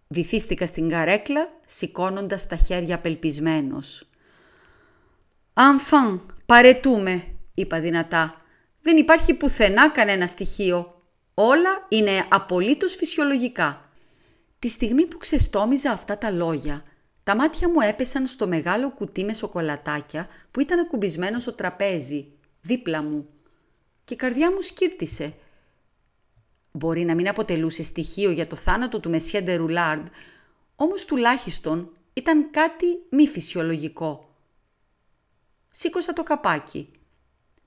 Βυθίστηκα 0.07 0.65
στην 0.65 0.89
καρέκλα, 0.89 1.49
σηκώνοντας 1.65 2.47
τα 2.47 2.55
χέρια 2.55 2.95
απελπισμένος. 2.95 4.07
«Αμφαν, 5.53 6.21
παρετούμε», 6.45 7.23
είπα 7.53 7.79
δυνατά. 7.79 8.41
«Δεν 8.81 8.97
υπάρχει 8.97 9.33
πουθενά 9.33 9.89
κανένα 9.89 10.27
στοιχείο. 10.27 11.01
Όλα 11.33 11.85
είναι 11.89 12.25
απολύτως 12.29 12.95
φυσιολογικά». 12.95 13.81
Τη 14.59 14.67
στιγμή 14.67 15.05
που 15.05 15.17
ξεστόμιζα 15.17 15.91
αυτά 15.91 16.17
τα 16.17 16.31
λόγια, 16.31 16.83
τα 17.23 17.35
μάτια 17.35 17.69
μου 17.69 17.79
έπεσαν 17.81 18.27
στο 18.27 18.47
μεγάλο 18.47 18.91
κουτί 18.91 19.23
με 19.23 19.33
σοκολατάκια 19.33 20.27
που 20.51 20.59
ήταν 20.59 20.79
ακουμπισμένο 20.79 21.39
στο 21.39 21.53
τραπέζι, 21.53 22.31
δίπλα 22.61 23.03
μου 23.03 23.29
και 24.09 24.15
η 24.15 24.17
καρδιά 24.17 24.51
μου 24.51 24.61
σκύρτησε. 24.61 25.33
Μπορεί 26.71 27.03
να 27.03 27.15
μην 27.15 27.29
αποτελούσε 27.29 27.83
στοιχείο 27.83 28.31
για 28.31 28.47
το 28.47 28.55
θάνατο 28.55 28.99
του 28.99 29.09
Μεσιέ 29.09 29.41
Ντερουλάρντ, 29.41 30.07
όμως 30.75 31.05
τουλάχιστον 31.05 31.97
ήταν 32.13 32.49
κάτι 32.51 32.85
μη 33.09 33.27
φυσιολογικό. 33.27 34.35
Σήκωσα 35.67 36.13
το 36.13 36.23
καπάκι. 36.23 36.91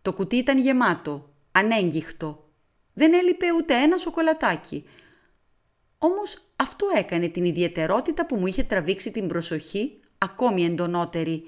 Το 0.03 0.13
κουτί 0.13 0.37
ήταν 0.37 0.59
γεμάτο, 0.59 1.35
ανέγγιχτο. 1.53 2.49
Δεν 2.93 3.13
έλειπε 3.13 3.47
ούτε 3.57 3.75
ένα 3.75 3.97
σοκολατάκι. 3.97 4.85
Όμως 5.99 6.39
αυτό 6.57 6.87
έκανε 6.95 7.29
την 7.29 7.45
ιδιαιτερότητα 7.45 8.27
που 8.27 8.37
μου 8.37 8.47
είχε 8.47 8.63
τραβήξει 8.63 9.11
την 9.11 9.27
προσοχή 9.27 10.01
ακόμη 10.19 10.65
εντονότερη. 10.65 11.45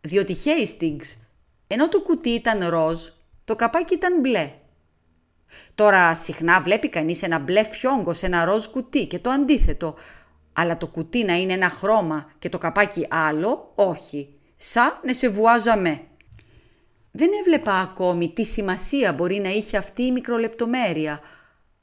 Διότι 0.00 0.36
Hastings, 0.44 1.16
ενώ 1.66 1.88
το 1.88 2.02
κουτί 2.02 2.30
ήταν 2.30 2.68
ροζ, 2.68 3.08
το 3.44 3.56
καπάκι 3.56 3.94
ήταν 3.94 4.20
μπλε. 4.20 4.52
Τώρα 5.74 6.14
συχνά 6.14 6.60
βλέπει 6.60 6.88
κανείς 6.88 7.22
ένα 7.22 7.38
μπλε 7.38 7.64
φιόγκο 7.64 8.12
σε 8.12 8.26
ένα 8.26 8.44
ροζ 8.44 8.66
κουτί 8.66 9.06
και 9.06 9.18
το 9.18 9.30
αντίθετο. 9.30 9.94
Αλλά 10.52 10.76
το 10.76 10.86
κουτί 10.86 11.24
να 11.24 11.34
είναι 11.34 11.52
ένα 11.52 11.68
χρώμα 11.68 12.32
και 12.38 12.48
το 12.48 12.58
καπάκι 12.58 13.06
άλλο, 13.10 13.72
όχι. 13.74 14.34
Σα 14.56 14.82
να 14.82 15.14
σε 15.14 15.28
βουάζαμε. 15.28 16.00
Δεν 17.10 17.30
έβλεπα 17.40 17.72
ακόμη 17.72 18.32
τι 18.32 18.44
σημασία 18.44 19.12
μπορεί 19.12 19.38
να 19.38 19.48
είχε 19.48 19.76
αυτή 19.76 20.02
η 20.02 20.12
μικρολεπτομέρεια. 20.12 21.20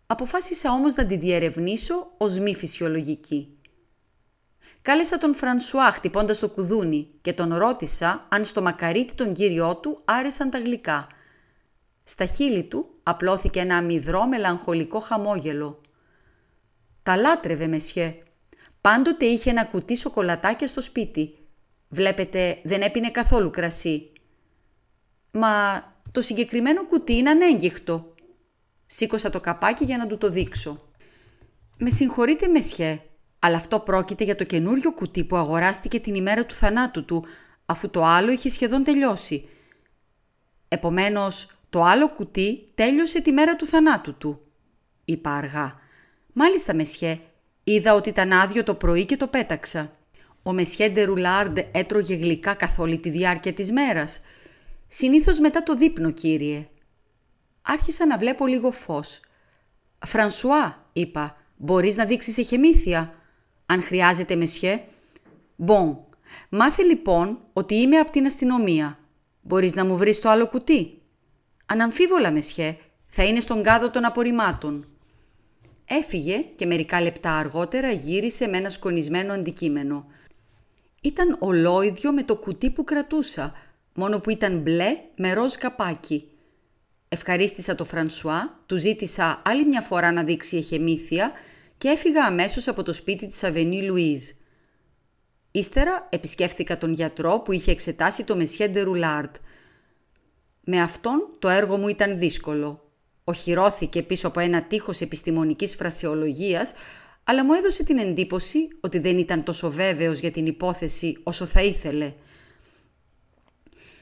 Αποφάσισα 0.07 0.71
όμως 0.71 0.95
να 0.95 1.05
τη 1.05 1.17
διερευνήσω 1.17 2.11
ως 2.17 2.39
μη 2.39 2.55
φυσιολογική. 2.55 3.53
Κάλεσα 4.81 5.17
τον 5.17 5.35
Φρανσουά 5.35 5.91
χτυπώντας 5.91 6.39
το 6.39 6.49
κουδούνι 6.49 7.07
και 7.21 7.33
τον 7.33 7.55
ρώτησα 7.55 8.27
αν 8.29 8.45
στο 8.45 8.61
μακαρίτι 8.61 9.15
τον 9.15 9.33
κύριό 9.33 9.75
του 9.75 10.01
άρεσαν 10.05 10.49
τα 10.49 10.59
γλυκά– 10.59 11.07
στα 12.09 12.25
χείλη 12.25 12.63
του 12.63 12.89
απλώθηκε 13.03 13.59
ένα 13.59 13.77
αμυδρό 13.77 14.27
μελαγχολικό 14.27 14.99
χαμόγελο. 14.99 15.81
Τα 17.03 17.15
λάτρευε, 17.15 17.67
μεσιέ. 17.67 18.23
Πάντοτε 18.81 19.25
είχε 19.25 19.49
ένα 19.49 19.65
κουτί 19.65 19.95
σοκολατάκια 19.95 20.67
στο 20.67 20.81
σπίτι. 20.81 21.37
Βλέπετε, 21.89 22.59
δεν 22.63 22.81
έπινε 22.81 23.09
καθόλου 23.09 23.49
κρασί. 23.49 24.11
Μα 25.31 25.83
το 26.11 26.21
συγκεκριμένο 26.21 26.85
κουτί 26.85 27.13
είναι 27.13 27.29
ανέγγιχτο. 27.29 28.13
Σήκωσα 28.85 29.29
το 29.29 29.39
καπάκι 29.39 29.83
για 29.83 29.97
να 29.97 30.07
του 30.07 30.17
το 30.17 30.29
δείξω. 30.29 30.89
Με 31.77 31.89
συγχωρείτε, 31.89 32.47
μεσιέ, 32.47 33.01
αλλά 33.39 33.57
αυτό 33.57 33.79
πρόκειται 33.79 34.23
για 34.23 34.35
το 34.35 34.43
καινούριο 34.43 34.93
κουτί 34.93 35.23
που 35.23 35.35
αγοράστηκε 35.35 35.99
την 35.99 36.15
ημέρα 36.15 36.45
του 36.45 36.55
θανάτου 36.55 37.05
του, 37.05 37.25
αφού 37.65 37.89
το 37.89 38.05
άλλο 38.05 38.31
είχε 38.31 38.49
σχεδόν 38.49 38.83
τελειώσει. 38.83 39.49
Επομένως, 40.67 41.58
το 41.69 41.83
άλλο 41.83 42.09
κουτί 42.09 42.69
τέλειωσε 42.75 43.21
τη 43.21 43.31
μέρα 43.31 43.55
του 43.55 43.65
θανάτου 43.65 44.17
του, 44.17 44.41
είπα 45.05 45.31
αργά. 45.31 45.79
Μάλιστα, 46.33 46.73
Μεσιέ, 46.73 47.19
είδα 47.63 47.93
ότι 47.93 48.09
ήταν 48.09 48.31
άδειο 48.31 48.63
το 48.63 48.75
πρωί 48.75 49.05
και 49.05 49.17
το 49.17 49.27
πέταξα. 49.27 49.97
Ο 50.43 50.53
Μεσιέ 50.53 50.89
Ντερουλάρντ 50.89 51.57
έτρωγε 51.71 52.15
γλυκά 52.15 52.53
καθ' 52.53 52.79
όλη 52.79 52.97
τη 52.97 53.09
διάρκεια 53.09 53.53
της 53.53 53.71
μέρας. 53.71 54.21
Συνήθως 54.87 55.39
μετά 55.39 55.63
το 55.63 55.75
δείπνο, 55.75 56.11
κύριε. 56.11 56.67
Άρχισα 57.61 58.05
να 58.05 58.17
βλέπω 58.17 58.47
λίγο 58.47 58.71
φως. 58.71 59.19
«Φρανσουά», 60.05 60.89
είπα, 60.93 61.37
«μπορείς 61.57 61.95
να 61.95 62.05
δείξεις 62.05 62.37
εχεμήθεια, 62.37 63.13
αν 63.65 63.83
χρειάζεται, 63.83 64.35
Μεσιέ». 64.35 64.83
«Μπον, 65.55 66.05
μάθε 66.49 66.83
λοιπόν 66.83 67.39
ότι 67.53 67.75
είμαι 67.75 67.97
από 67.97 68.11
την 68.11 68.25
αστυνομία. 68.25 68.99
Μπορείς 69.41 69.75
να 69.75 69.85
μου 69.85 69.97
βρεις 69.97 70.19
το 70.19 70.29
άλλο 70.29 70.47
κουτί». 70.47 70.98
Αναμφίβολα, 71.71 72.31
Μεσιέ, 72.31 72.77
θα 73.07 73.23
είναι 73.23 73.39
στον 73.39 73.63
κάδο 73.63 73.89
των 73.89 74.05
απορριμμάτων. 74.05 74.87
Έφυγε 75.85 76.45
και 76.55 76.65
μερικά 76.65 77.01
λεπτά 77.01 77.31
αργότερα 77.31 77.91
γύρισε 77.91 78.47
με 78.47 78.57
ένα 78.57 78.69
σκονισμένο 78.69 79.33
αντικείμενο. 79.33 80.05
Ήταν 81.01 81.35
ολόιδιο 81.39 82.11
με 82.11 82.23
το 82.23 82.35
κουτί 82.35 82.69
που 82.69 82.83
κρατούσα, 82.83 83.53
μόνο 83.93 84.19
που 84.19 84.29
ήταν 84.29 84.57
μπλε 84.57 84.97
με 85.15 85.33
ροζ 85.33 85.53
καπάκι. 85.53 86.27
Ευχαρίστησα 87.09 87.75
το 87.75 87.83
Φρανσουά, 87.85 88.59
του 88.65 88.77
ζήτησα 88.77 89.41
άλλη 89.45 89.65
μια 89.65 89.81
φορά 89.81 90.11
να 90.11 90.23
δείξει 90.23 90.57
εχεμήθεια 90.57 91.31
και 91.77 91.87
έφυγα 91.87 92.23
αμέσως 92.23 92.67
από 92.67 92.83
το 92.83 92.93
σπίτι 92.93 93.25
της 93.25 93.43
Αβενή 93.43 93.83
Λουίζ. 93.83 94.29
Ύστερα 95.51 96.07
επισκέφθηκα 96.09 96.77
τον 96.77 96.93
γιατρό 96.93 97.39
που 97.39 97.51
είχε 97.51 97.71
εξετάσει 97.71 98.23
το 98.23 98.35
Μεσιέντε 98.35 98.81
Ρουλάρτ. 98.81 99.35
Με 100.63 100.81
αυτόν 100.81 101.35
το 101.39 101.49
έργο 101.49 101.77
μου 101.77 101.87
ήταν 101.87 102.19
δύσκολο. 102.19 102.91
Οχυρώθηκε 103.23 104.03
πίσω 104.03 104.27
από 104.27 104.39
ένα 104.39 104.63
τείχος 104.63 105.01
επιστημονικής 105.01 105.75
φρασεολογίας, 105.75 106.73
αλλά 107.23 107.45
μου 107.45 107.53
έδωσε 107.53 107.83
την 107.83 107.97
εντύπωση 107.97 108.67
ότι 108.79 108.99
δεν 108.99 109.17
ήταν 109.17 109.43
τόσο 109.43 109.71
βέβαιος 109.71 110.19
για 110.19 110.31
την 110.31 110.45
υπόθεση 110.45 111.17
όσο 111.23 111.45
θα 111.45 111.61
ήθελε. 111.61 112.13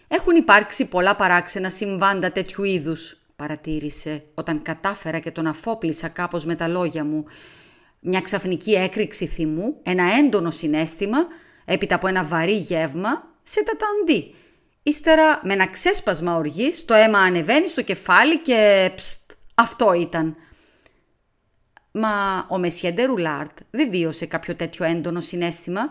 «Έχουν 0.08 0.36
υπάρξει 0.36 0.86
πολλά 0.88 1.16
παράξενα 1.16 1.70
συμβάντα 1.70 2.32
τέτοιου 2.32 2.64
είδους», 2.64 3.18
παρατήρησε, 3.36 4.24
όταν 4.34 4.62
κατάφερα 4.62 5.20
και 5.20 5.32
τον 5.32 5.48
αφόπλησα 5.48 6.08
κάπως 6.08 6.46
με 6.46 6.56
τα 6.56 6.68
λόγια 6.68 7.04
μου. 7.04 7.26
Μια 8.00 8.22
ξαφνική 8.22 8.72
έκρηξη 8.72 9.26
θυμού, 9.26 9.80
ένα 9.84 10.04
έντονο 10.04 10.52
συνέστημα, 10.52 11.18
έπειτα 11.66 11.96
από 11.96 12.08
ένα 12.08 12.24
βαρύ 12.24 12.56
γεύμα, 12.56 13.36
σε 13.44 13.64
ταταντή. 13.64 14.36
Ύστερα 14.88 15.40
με 15.44 15.54
ένα 15.54 15.68
ξέσπασμα 15.68 16.36
οργής, 16.36 16.86
το 16.86 16.94
αίμα 16.94 17.20
ανεβαίνει 17.20 17.68
στο 17.68 17.82
κεφάλι 17.82 18.40
και 18.42 18.92
ψτ, 18.96 19.32
αυτό 19.56 19.94
ήταν. 19.94 20.36
Μα 21.92 22.46
ο 22.50 22.58
Μεσιέντε 22.58 23.06
Ρουλάρτ 23.06 23.58
δεν 23.70 23.90
βίωσε 23.90 24.26
κάποιο 24.26 24.56
τέτοιο 24.56 24.86
έντονο 24.86 25.20
συνέστημα; 25.20 25.82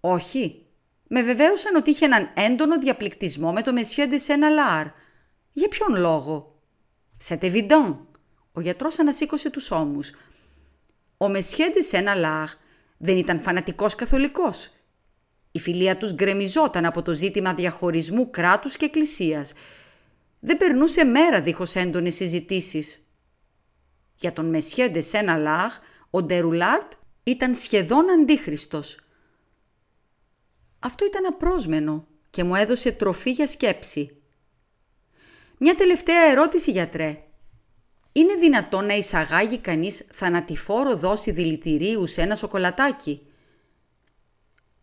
Όχι. 0.00 0.66
Με 1.08 1.22
βεβαίωσαν 1.22 1.74
ότι 1.76 1.90
είχε 1.90 2.04
έναν 2.04 2.30
έντονο 2.34 2.78
διαπληκτισμό 2.78 3.52
με 3.52 3.62
το 3.62 3.72
Μεσιέντε 3.72 4.18
Σέναλάρ. 4.18 4.86
Για 5.52 5.68
ποιον 5.68 5.96
λόγο; 5.96 6.62
Σε 7.16 7.36
τεβιντόν. 7.36 8.08
Ο 8.52 8.60
γιατρός 8.60 8.98
ανασήκωσε 8.98 9.50
τους 9.50 9.70
ώμους. 9.70 10.12
Ο 11.16 11.28
Μεσιέντε 11.28 11.80
Σέναλάρ 11.80 12.48
δεν 12.96 13.16
ήταν 13.16 13.40
φανατικός 13.40 13.94
καθολικός. 13.94 14.70
Η 15.56 15.60
φιλία 15.60 15.96
τους 15.96 16.12
γκρεμιζόταν 16.14 16.84
από 16.84 17.02
το 17.02 17.14
ζήτημα 17.14 17.54
διαχωρισμού 17.54 18.30
κράτους 18.30 18.76
και 18.76 18.84
εκκλησίας. 18.84 19.52
Δεν 20.40 20.56
περνούσε 20.56 21.04
μέρα 21.04 21.40
δίχως 21.40 21.74
έντονες 21.74 22.14
συζητήσεις. 22.14 23.08
Για 24.14 24.32
τον 24.32 24.48
Μεσιέ 24.48 24.88
Ντεσένα 24.88 25.36
Λάχ, 25.36 25.78
ο 26.10 26.22
Ντερουλάρτ 26.22 26.92
ήταν 27.22 27.54
σχεδόν 27.54 28.10
αντίχριστος. 28.10 29.00
Αυτό 30.78 31.04
ήταν 31.04 31.26
απρόσμενο 31.26 32.06
και 32.30 32.44
μου 32.44 32.54
έδωσε 32.54 32.92
τροφή 32.92 33.30
για 33.30 33.46
σκέψη. 33.46 34.22
Μια 35.58 35.74
τελευταία 35.74 36.22
ερώτηση, 36.30 36.70
γιατρέ. 36.70 37.24
Είναι 38.12 38.34
δυνατόν 38.34 38.86
να 38.86 38.94
εισαγάγει 38.94 39.58
κανείς 39.58 40.06
θανατηφόρο 40.12 40.96
δόση 40.96 41.30
δηλητηρίου 41.30 42.06
σε 42.06 42.22
ένα 42.22 42.34
σοκολατάκι; 42.34 43.26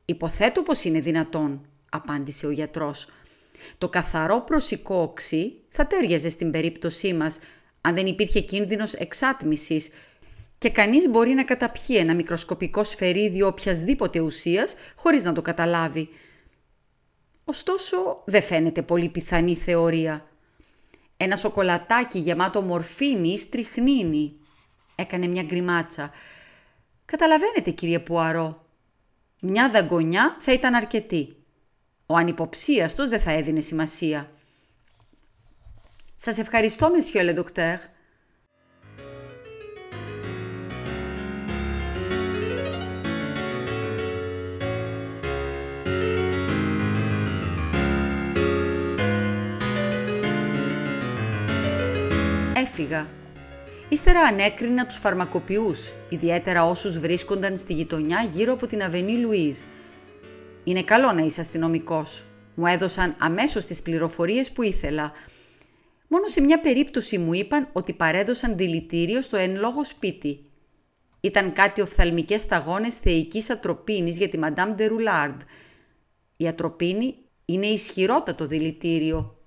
«Υποθέτω 0.06 0.62
πως 0.62 0.84
είναι 0.84 1.00
δυνατόν», 1.00 1.66
απάντησε 1.90 2.46
ο 2.46 2.52
γιατρός. 2.52 3.10
«Το 3.78 3.90
καθαρό 3.90 4.42
προσικό 4.42 4.96
οξύ 5.02 5.54
θα 5.70 5.88
τέριαζε 5.88 6.30
στην 6.30 6.52
περίπτωσή 6.52 7.14
μας 7.14 7.40
αν 7.82 7.96
δεν 7.96 8.06
υπήρχε 8.06 8.40
κίνδυνος 8.40 8.94
εξάτμισης 8.94 9.90
και 10.58 10.70
κανείς 10.70 11.10
μπορεί 11.10 11.34
να 11.34 11.44
καταπιεί 11.44 11.96
ένα 12.00 12.14
μικροσκοπικό 12.14 12.84
σφαιρίδιο 12.84 13.48
οποιασδήποτε 13.48 14.20
ουσίας 14.20 14.76
χωρίς 14.96 15.24
να 15.24 15.34
το 15.34 15.42
καταλάβει. 15.42 16.10
Ωστόσο, 17.44 18.24
δεν 18.26 18.42
φαίνεται 18.42 18.82
πολύ 18.82 19.10
πιθανή 19.10 19.56
θεωρία. 19.56 20.28
Ένα 21.18 21.36
σοκολατάκι 21.36 22.20
γεμάτο 22.20 22.62
μορφίνη 22.62 23.30
ή 23.30 23.38
στριχνίνη. 23.38 24.34
Έκανε 24.96 25.28
μια 25.28 25.44
γκριμάτσα. 25.44 26.12
Καταλαβαίνετε 27.06 27.72
κύριε 27.72 28.00
Πουαρό. 28.00 28.61
Μια 29.44 29.70
δαγκονιά 29.70 30.36
θα 30.40 30.54
ήταν 30.54 30.74
αρκετή. 30.74 31.36
Ο 32.06 32.16
ανυποψίαστος 32.16 33.10
δεν 33.10 33.20
θα 33.20 33.32
έδινε 33.32 33.60
σημασία. 33.60 34.32
Σας 36.16 36.38
ευχαριστώ, 36.38 36.92
Monsieur 36.92 37.30
le 37.30 37.44
Docteur. 37.44 37.78
Έφυγα. 52.56 53.21
Ύστερα 53.92 54.20
ανέκρινα 54.22 54.86
τους 54.86 54.98
φαρμακοποιούς, 54.98 55.94
ιδιαίτερα 56.10 56.66
όσους 56.66 57.00
βρίσκονταν 57.00 57.58
στη 57.58 57.74
γειτονιά 57.74 58.30
γύρω 58.32 58.54
από 58.54 58.68
την 58.68 58.84
Αβενή 58.84 59.18
Λουίζ. 59.18 59.62
«Είναι 60.64 60.84
καλό 60.84 61.12
να 61.12 61.22
είσαι 61.22 61.42
αστυνομικός. 61.42 62.26
Μου 62.56 62.66
έδωσαν 62.66 63.16
αμέσως 63.20 63.66
τις 63.66 63.82
πληροφορίες 63.82 64.52
που 64.52 64.62
ήθελα, 64.62 65.12
Μόνο 66.08 66.28
σε 66.28 66.42
μια 66.42 66.60
περίπτωση 66.60 67.18
μου 67.18 67.34
είπαν 67.34 67.70
ότι 67.72 67.94
παρέδωσαν 67.94 68.58
δηλητήριο 68.58 69.22
στο 69.22 69.38
εν 69.38 69.60
λόγω 69.60 69.84
σπίτι. 69.86 70.46
Ήταν 71.20 71.54
κάτι 71.54 71.82
οφθαλμικές 71.82 72.42
σταγόνες 72.42 72.96
θεϊκής 72.96 73.50
ατροπίνης 73.50 74.18
για 74.18 74.30
τη 74.30 74.40
Madame 74.42 74.76
de 74.76 74.90
Roulard. 74.90 75.38
Η 76.38 76.48
ατροπίνη 76.48 77.16
είναι 77.46 77.66
ισχυρότατο 77.66 78.48
δηλητήριο. 78.48 79.38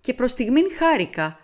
Και 0.00 0.14
προς 0.14 0.30
στιγμήν 0.30 0.64
χάρηκα, 0.78 1.39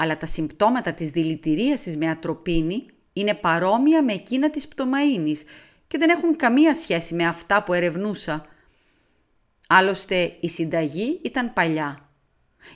αλλά 0.00 0.16
τα 0.16 0.26
συμπτώματα 0.26 0.92
της 0.92 1.10
δηλητηρίασης 1.10 1.96
με 1.96 2.08
ατροπίνη 2.08 2.86
είναι 3.12 3.34
παρόμοια 3.34 4.02
με 4.02 4.12
εκείνα 4.12 4.50
της 4.50 4.68
πτωμαΐνης 4.68 5.42
και 5.86 5.98
δεν 5.98 6.08
έχουν 6.08 6.36
καμία 6.36 6.74
σχέση 6.74 7.14
με 7.14 7.26
αυτά 7.26 7.62
που 7.62 7.72
ερευνούσα. 7.72 8.46
Άλλωστε 9.68 10.36
η 10.40 10.48
συνταγή 10.48 11.20
ήταν 11.22 11.52
παλιά. 11.52 12.08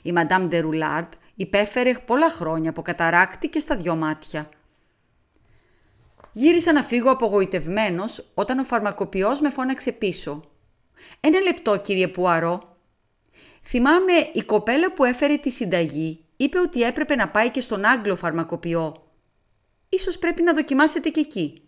Η 0.01 0.13
Madame 0.15 0.49
de 0.49 0.63
Roulard 0.63 1.09
υπέφερε 1.35 1.93
πολλά 1.93 2.29
χρόνια 2.29 2.69
από 2.69 2.81
καταράκτη 2.81 3.47
και 3.47 3.59
στα 3.59 3.75
δυο 3.75 3.95
μάτια. 3.95 4.49
Γύρισα 6.31 6.73
να 6.73 6.83
φύγω 6.83 7.11
απογοητευμένος 7.11 8.31
όταν 8.33 8.59
ο 8.59 8.63
φαρμακοποιός 8.63 9.41
με 9.41 9.49
φώναξε 9.49 9.91
πίσω. 9.91 10.43
«Ένα 11.19 11.39
λεπτό 11.39 11.77
κύριε 11.77 12.07
Πουαρό». 12.07 12.77
Θυμάμαι 13.63 14.13
η 14.33 14.43
κοπέλα 14.43 14.93
που 14.93 15.03
έφερε 15.03 15.37
τη 15.37 15.49
συνταγή 15.49 16.24
είπε 16.35 16.59
ότι 16.59 16.81
έπρεπε 16.81 17.15
να 17.15 17.29
πάει 17.29 17.49
και 17.49 17.61
στον 17.61 17.85
Άγγλο 17.85 18.15
φαρμακοποιό. 18.15 18.95
Ίσως 19.89 20.19
πρέπει 20.19 20.41
να 20.41 20.53
δοκιμάσετε 20.53 21.09
και 21.09 21.19
εκεί. 21.19 21.61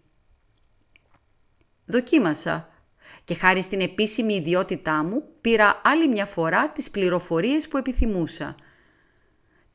Δοκίμασα 1.86 2.70
και 3.24 3.36
χάρη 3.36 3.62
στην 3.62 3.82
επίσημη 3.82 4.34
ιδιότητά 4.34 5.04
μου 5.04 5.24
πήρα 5.42 5.82
άλλη 5.84 6.08
μια 6.08 6.26
φορά 6.26 6.70
τις 6.70 6.92
πληροφορίες 6.92 7.68
που 7.68 7.78
επιθυμούσα– 7.78 8.56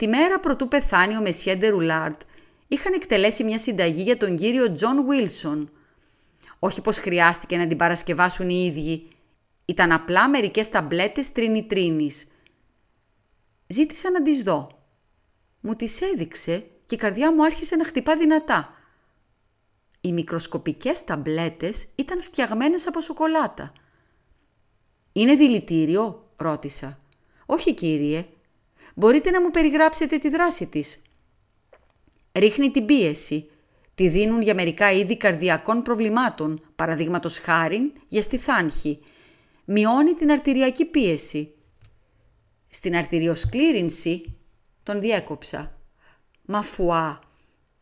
Τη 0.03 0.09
μέρα 0.09 0.41
προτού 0.41 0.69
πεθάνει 0.69 1.17
ο 1.17 1.21
Μεσιέ 1.21 1.51
Ντε 1.51 1.69
Ρουλάρτ, 1.69 2.21
είχαν 2.69 2.93
εκτελέσει 2.93 3.45
μια 3.45 3.59
συνταγή 3.59 4.03
για 4.03 4.17
τον 4.17 4.37
κύριο 4.37 4.73
Τζον 4.73 5.07
Βίλσον. 5.07 5.71
Όχι 6.59 6.81
πως 6.81 6.99
χρειάστηκε 6.99 7.57
να 7.57 7.67
την 7.67 7.77
παρασκευάσουν 7.77 8.49
οι 8.49 8.65
ίδιοι. 8.67 9.09
Ήταν 9.65 9.93
απλά 9.93 10.29
μερικές 10.29 10.69
ταμπλέτες 10.69 11.33
τρινιτρίνης. 11.33 12.27
Ζήτησα 13.67 14.11
να 14.11 14.23
τις 14.23 14.43
δω. 14.43 14.69
Μου 15.65 15.75
τις 15.75 16.01
έδειξε 16.01 16.67
και 16.87 16.95
η 16.95 16.99
καρδιά 16.99 17.35
μου 17.35 17.45
άρχισε 17.45 17.77
να 17.77 17.85
χτυπά 17.85 18.17
δυνατά. 18.17 18.75
Οι 20.01 20.13
μικροσκοπικές 20.13 21.05
ταμπλέτες 21.05 21.87
ήταν 21.95 22.23
φτιαγμένες 22.23 22.87
από 22.87 23.01
σοκολάτα. 23.01 23.73
«Είναι 25.13 25.35
δηλητήριο» 25.35 26.31
ρώτησα. 26.37 27.01
«Όχι 27.47 27.75
κύριε, 27.75 28.27
Μπορείτε 28.95 29.31
να 29.31 29.41
μου 29.41 29.51
περιγράψετε 29.51 30.17
τη 30.17 30.29
δράση 30.29 30.67
της. 30.67 31.03
Ρίχνει 32.33 32.71
την 32.71 32.87
πίεση. 32.87 33.51
Τη 33.95 34.09
δίνουν 34.09 34.43
για 34.43 34.55
μερικά 34.55 34.93
είδη 34.93 35.17
καρδιακών 35.17 35.83
προβλημάτων, 35.83 36.63
παραδείγματος 36.77 37.39
χάριν 37.39 37.93
για 38.09 38.23
στιθάνχη. 38.23 38.99
Μειώνει 39.65 40.15
την 40.15 40.31
αρτηριακή 40.31 40.85
πίεση. 40.85 41.55
Στην 42.69 42.97
αρτηριοσκλήρινση 42.97 44.37
τον 44.83 45.01
διέκοψα. 45.01 45.77
Μα 46.45 46.63
φουά, 46.63 47.21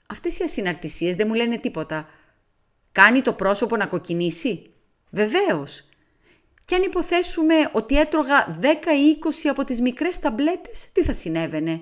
αυτές 0.08 0.38
οι 0.38 0.42
ασυναρτησίες 0.42 1.14
δεν 1.14 1.26
μου 1.26 1.34
λένε 1.34 1.58
τίποτα. 1.58 2.08
Κάνει 2.92 3.22
το 3.22 3.32
πρόσωπο 3.32 3.76
να 3.76 3.86
κοκκινήσει; 3.86 4.70
Βεβαίως. 5.10 5.84
Και 6.64 6.74
αν 6.74 6.82
υποθέσουμε 6.82 7.54
ότι 7.72 7.98
έτρωγα 7.98 8.58
10 8.60 8.64
ή 8.64 9.18
20 9.44 9.48
από 9.50 9.64
τις 9.64 9.80
μικρές 9.80 10.18
ταμπλέτες, 10.18 10.92
τι 10.92 11.02
θα 11.02 11.12
συνέβαινε; 11.12 11.80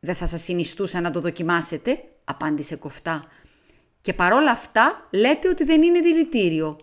Δεν 0.00 0.14
θα 0.14 0.26
σας 0.26 0.42
συνιστούσα 0.42 1.00
να 1.00 1.10
το 1.10 1.20
δοκιμάσετε, 1.20 2.04
απάντησε 2.24 2.76
κοφτά. 2.76 3.24
«Και 4.00 4.12
παρόλα 4.12 4.50
αυτά 4.50 5.08
λέτε 5.10 5.48
ότι 5.48 5.64
δεν 5.64 5.82
είναι 5.82 6.00
δηλητήριο». 6.00 6.76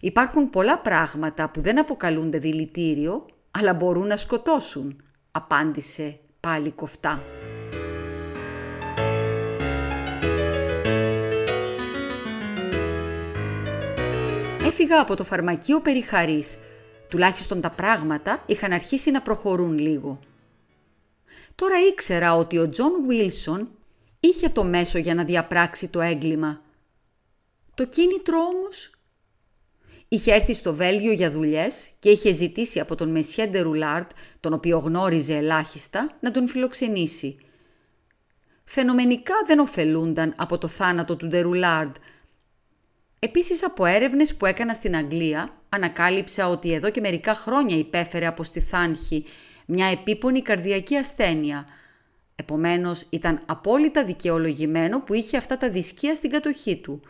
«Υπάρχουν 0.00 0.50
πολλά 0.50 0.78
πράγματα 0.78 1.50
που 1.50 1.60
δεν 1.60 1.78
αποκαλούνται 1.78 2.38
δηλητήριο, 2.38 3.26
αλλά 3.50 3.74
μπορούν 3.74 4.06
να 4.06 4.16
σκοτώσουν», 4.16 5.05
απάντησε 5.36 6.18
πάλι 6.40 6.70
κοφτά. 6.70 7.22
Έφυγα 14.64 15.00
από 15.00 15.16
το 15.16 15.24
φαρμακείο 15.24 15.80
περιχαρής. 15.80 16.58
Τουλάχιστον 17.08 17.60
τα 17.60 17.70
πράγματα 17.70 18.42
είχαν 18.46 18.72
αρχίσει 18.72 19.10
να 19.10 19.22
προχωρούν 19.22 19.78
λίγο. 19.78 20.20
Τώρα 21.54 21.74
ήξερα 21.90 22.36
ότι 22.36 22.58
ο 22.58 22.68
Τζον 22.68 23.06
Βίλσον 23.06 23.68
είχε 24.20 24.48
το 24.48 24.64
μέσο 24.64 24.98
για 24.98 25.14
να 25.14 25.24
διαπράξει 25.24 25.88
το 25.88 26.00
έγκλημα. 26.00 26.60
Το 27.74 27.86
κίνητρο 27.86 28.38
όμως... 28.38 28.95
Είχε 30.08 30.32
έρθει 30.32 30.54
στο 30.54 30.74
Βέλγιο 30.74 31.12
για 31.12 31.30
δουλειές 31.30 31.90
και 31.98 32.10
είχε 32.10 32.32
ζητήσει 32.32 32.80
από 32.80 32.94
τον 32.94 33.10
Μεσιέ 33.10 33.46
Ντερουλάρτ, 33.46 34.10
τον 34.40 34.52
οποίο 34.52 34.78
γνώριζε 34.78 35.36
ελάχιστα, 35.36 36.16
να 36.20 36.30
τον 36.30 36.48
φιλοξενήσει. 36.48 37.36
Φαινομενικά 38.64 39.34
δεν 39.46 39.58
ωφελούνταν 39.58 40.34
από 40.36 40.58
το 40.58 40.68
θάνατο 40.68 41.16
του 41.16 41.26
Ντερουλάρτ, 41.26 41.96
Επίσης 43.18 43.64
από 43.64 43.84
έρευνες 43.84 44.36
που 44.36 44.46
έκανα 44.46 44.74
στην 44.74 44.96
Αγγλία 44.96 45.48
ανακάλυψα 45.68 46.48
ότι 46.48 46.72
εδώ 46.72 46.90
και 46.90 47.00
μερικά 47.00 47.34
χρόνια 47.34 47.76
υπέφερε 47.76 48.26
από 48.26 48.42
στη 48.42 48.60
Θάνχη 48.60 49.24
μια 49.66 49.86
επίπονη 49.86 50.42
καρδιακή 50.42 50.96
ασθένεια. 50.96 51.66
Επομένως 52.34 53.06
ήταν 53.10 53.42
απόλυτα 53.46 54.04
δικαιολογημένο 54.04 55.00
που 55.00 55.14
είχε 55.14 55.36
αυτά 55.36 55.56
τα 55.56 55.70
δισκία 55.70 56.14
στην 56.14 56.30
κατοχή 56.30 56.76
του. 56.76 57.00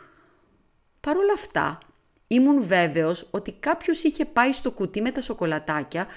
Παρ' 0.99 1.17
όλα 1.17 1.33
αυτά 1.33 1.77
ήμουν 2.27 2.61
βέβαιος 2.61 3.27
ότι 3.31 3.51
κάποιος 3.51 4.03
είχε 4.03 4.25
πάει 4.25 4.51
στο 4.51 4.71
κουτί 4.71 5.01
με 5.01 5.11
τα 5.11 5.21
σοκολατάκια 5.21 6.07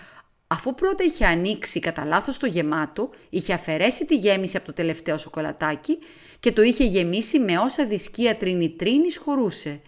αφού 0.46 0.74
πρώτα 0.74 1.04
είχε 1.04 1.26
ανοίξει 1.26 1.80
κατά 1.80 2.04
λάθος 2.04 2.38
το 2.38 2.46
γεμάτο, 2.46 3.10
είχε 3.30 3.52
αφαιρέσει 3.52 4.06
τη 4.06 4.16
γέμιση 4.16 4.56
από 4.56 4.66
το 4.66 4.72
τελευταίο 4.72 5.18
σοκολατάκι 5.18 5.98
και 6.40 6.52
το 6.52 6.62
είχε 6.62 6.84
γεμίσει 6.84 7.38
με 7.38 7.58
όσα 7.58 7.86
δισκία 7.86 8.36
τρινιτρίνης 8.36 9.16
χωρούσε. 9.16 9.80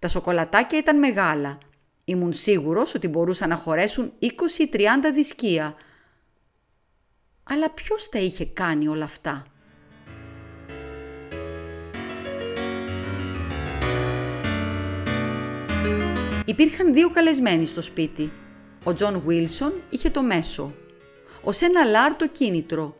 Τα 0.00 0.08
σοκολατάκια 0.08 0.78
ήταν 0.78 0.98
μεγάλα. 0.98 1.58
Ήμουν 2.04 2.32
σίγουρος 2.32 2.94
ότι 2.94 3.08
μπορούσαν 3.08 3.48
να 3.48 3.56
χωρέσουν 3.56 4.12
20 4.20 4.26
ή 4.58 4.70
30 4.72 4.78
δισκία. 5.14 5.74
Αλλά 7.42 7.70
ποιος 7.70 8.08
τα 8.08 8.18
είχε 8.18 8.44
κάνει 8.44 8.88
όλα 8.88 9.04
αυτά; 9.04 9.46
Υπήρχαν 16.48 16.92
δύο 16.94 17.10
καλεσμένοι 17.10 17.66
στο 17.66 17.80
σπίτι. 17.80 18.32
Ο 18.84 18.92
Τζον 18.94 19.22
Βίλσον 19.26 19.72
είχε 19.90 20.10
το 20.10 20.22
μέσο. 20.22 20.74
Ο 21.42 21.52
Σένα 21.52 21.84
Λάρ 21.84 22.16
το 22.16 22.28
κίνητρο. 22.28 22.96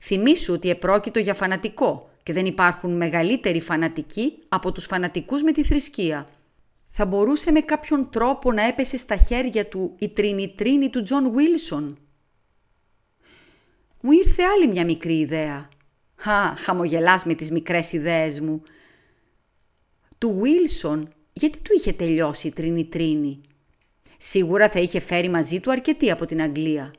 Θυμήσου 0.00 0.52
ότι 0.52 0.70
επρόκειτο 0.70 1.18
για 1.18 1.34
φανατικό 1.34 2.10
και 2.22 2.32
δεν 2.32 2.46
υπάρχουν 2.46 2.96
μεγαλύτεροι 2.96 3.60
φανατικοί 3.60 4.38
από 4.48 4.72
τους 4.72 4.84
φανατικούς 4.84 5.42
με 5.42 5.52
τη 5.52 5.64
θρησκεία. 5.64 6.28
Θα 6.88 7.06
μπορούσε 7.06 7.50
με 7.50 7.60
κάποιον 7.60 8.10
τρόπο 8.10 8.52
να 8.52 8.62
έπεσε 8.62 8.96
στα 8.96 9.16
χέρια 9.16 9.66
του 9.66 9.94
η 9.98 10.08
τρινιτρίνη 10.08 10.90
του 10.90 11.02
Τζον 11.02 11.32
Βίλσον. 11.32 11.98
Μου 14.00 14.12
ήρθε 14.12 14.42
άλλη 14.42 14.68
μια 14.68 14.84
μικρή 14.84 15.18
ιδέα. 15.18 15.68
«Α, 16.24 16.56
χαμογελάς 16.56 17.24
με 17.24 17.34
τις 17.34 17.50
μικρές 17.50 17.92
ιδέες 17.92 18.40
μου». 18.40 18.62
Του 20.18 20.38
Βίλσον 20.40 21.10
γιατί 21.38 21.60
του 21.60 21.72
είχε 21.76 21.92
τελειώσει 21.92 22.46
η 22.46 22.52
τρινιτρίνη. 22.52 23.40
Σίγουρα 24.18 24.68
θα 24.68 24.80
είχε 24.80 25.00
φέρει 25.00 25.28
μαζί 25.28 25.60
του 25.60 25.70
αρκετή 25.70 26.10
από 26.10 26.24
την 26.26 26.42
Αγγλία. 26.42 26.90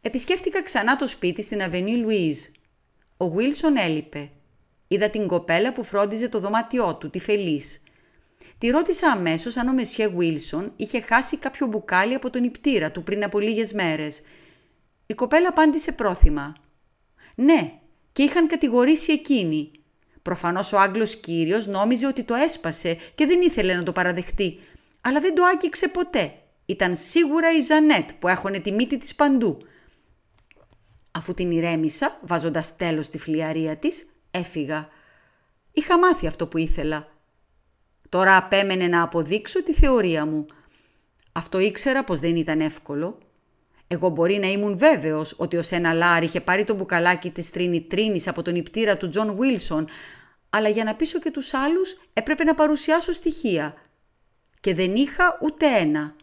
Επισκέφτηκα 0.00 0.62
ξανά 0.62 0.96
το 0.96 1.06
σπίτι 1.06 1.42
στην 1.42 1.62
Αβενή 1.62 1.96
Λουίζ. 1.96 2.38
Ο 3.16 3.28
Βίλσον 3.30 3.76
έλειπε. 3.76 4.30
Είδα 4.88 5.10
την 5.10 5.26
κοπέλα 5.26 5.72
που 5.72 5.84
φρόντιζε 5.84 6.28
το 6.28 6.38
δωμάτιό 6.38 6.94
του, 6.94 7.10
τη 7.10 7.18
Φελής. 7.18 7.82
Τη 8.58 8.68
ρώτησα 8.70 9.08
αμέσως 9.08 9.56
αν 9.56 9.68
ο 9.68 9.72
Μεσιέ 9.72 10.08
Βίλσον 10.08 10.72
είχε 10.76 11.00
χάσει 11.00 11.36
κάποιο 11.36 11.66
μπουκάλι 11.66 12.14
από 12.14 12.30
τον 12.30 12.44
υπτήρα 12.44 12.92
του 12.92 13.02
πριν 13.02 13.24
από 13.24 13.38
λίγες 13.38 13.72
μέρες. 13.72 14.22
Η 15.06 15.14
κοπέλα 15.14 15.48
απάντησε 15.48 15.92
πρόθυμα. 15.92 16.54
Ναι, 17.34 17.72
και 18.12 18.22
είχαν 18.22 18.46
κατηγορήσει 18.46 19.12
εκείνη. 19.12 19.70
Προφανώς 20.22 20.72
ο 20.72 20.78
Άγγλος 20.78 21.16
κύριος 21.16 21.66
νόμιζε 21.66 22.06
ότι 22.06 22.22
το 22.22 22.34
έσπασε 22.34 22.96
και 23.14 23.26
δεν 23.26 23.40
ήθελε 23.40 23.74
να 23.74 23.82
το 23.82 23.92
παραδεχτεί, 23.92 24.58
αλλά 25.00 25.20
δεν 25.20 25.34
το 25.34 25.44
άγγιξε 25.44 25.88
ποτέ. 25.88 26.34
Ήταν 26.66 26.96
σίγουρα 26.96 27.52
η 27.56 27.60
Ζανέτ 27.60 28.10
που 28.18 28.28
έχωνε 28.28 28.58
τη 28.58 28.72
μύτη 28.72 28.98
της 28.98 29.14
παντού. 29.14 29.58
Αφού 31.10 31.34
την 31.34 31.50
ηρέμησα, 31.50 32.20
βάζοντας 32.22 32.76
τέλος 32.76 33.04
στη 33.04 33.18
φλιαρία 33.18 33.76
της, 33.76 34.06
έφυγα. 34.30 34.88
Είχα 35.72 35.98
μάθει 35.98 36.26
αυτό 36.26 36.46
που 36.46 36.58
ήθελα. 36.58 37.08
Τώρα 38.08 38.36
απέμενε 38.36 38.86
να 38.86 39.02
αποδείξω 39.02 39.62
τη 39.62 39.72
θεωρία 39.72 40.26
μου. 40.26 40.46
Αυτό 41.32 41.58
ήξερα 41.58 42.04
πως 42.04 42.20
δεν 42.20 42.36
ήταν 42.36 42.60
εύκολο. 42.60 43.18
Εγώ 43.92 44.08
μπορεί 44.08 44.38
να 44.38 44.46
ήμουν 44.46 44.78
βέβαιος 44.78 45.34
ότι 45.38 45.56
ο 45.56 45.62
Σένα 45.62 45.92
Λάρ 45.92 46.22
είχε 46.22 46.40
πάρει 46.40 46.64
το 46.64 46.74
μπουκαλάκι 46.74 47.30
της 47.30 47.50
τρίνη 47.88 48.22
από 48.26 48.42
τον 48.42 48.56
νιπτήρα 48.56 48.96
του 48.96 49.08
Τζον 49.08 49.36
Βίλσον, 49.36 49.88
αλλά 50.50 50.68
για 50.68 50.84
να 50.84 50.94
πείσω 50.94 51.18
και 51.18 51.30
τους 51.30 51.54
άλλους 51.54 52.08
έπρεπε 52.12 52.44
να 52.44 52.54
παρουσιάσω 52.54 53.12
στοιχεία. 53.12 53.74
Και 54.60 54.74
δεν 54.74 54.94
είχα 54.94 55.38
ούτε 55.42 55.66
ένα. 55.66 56.16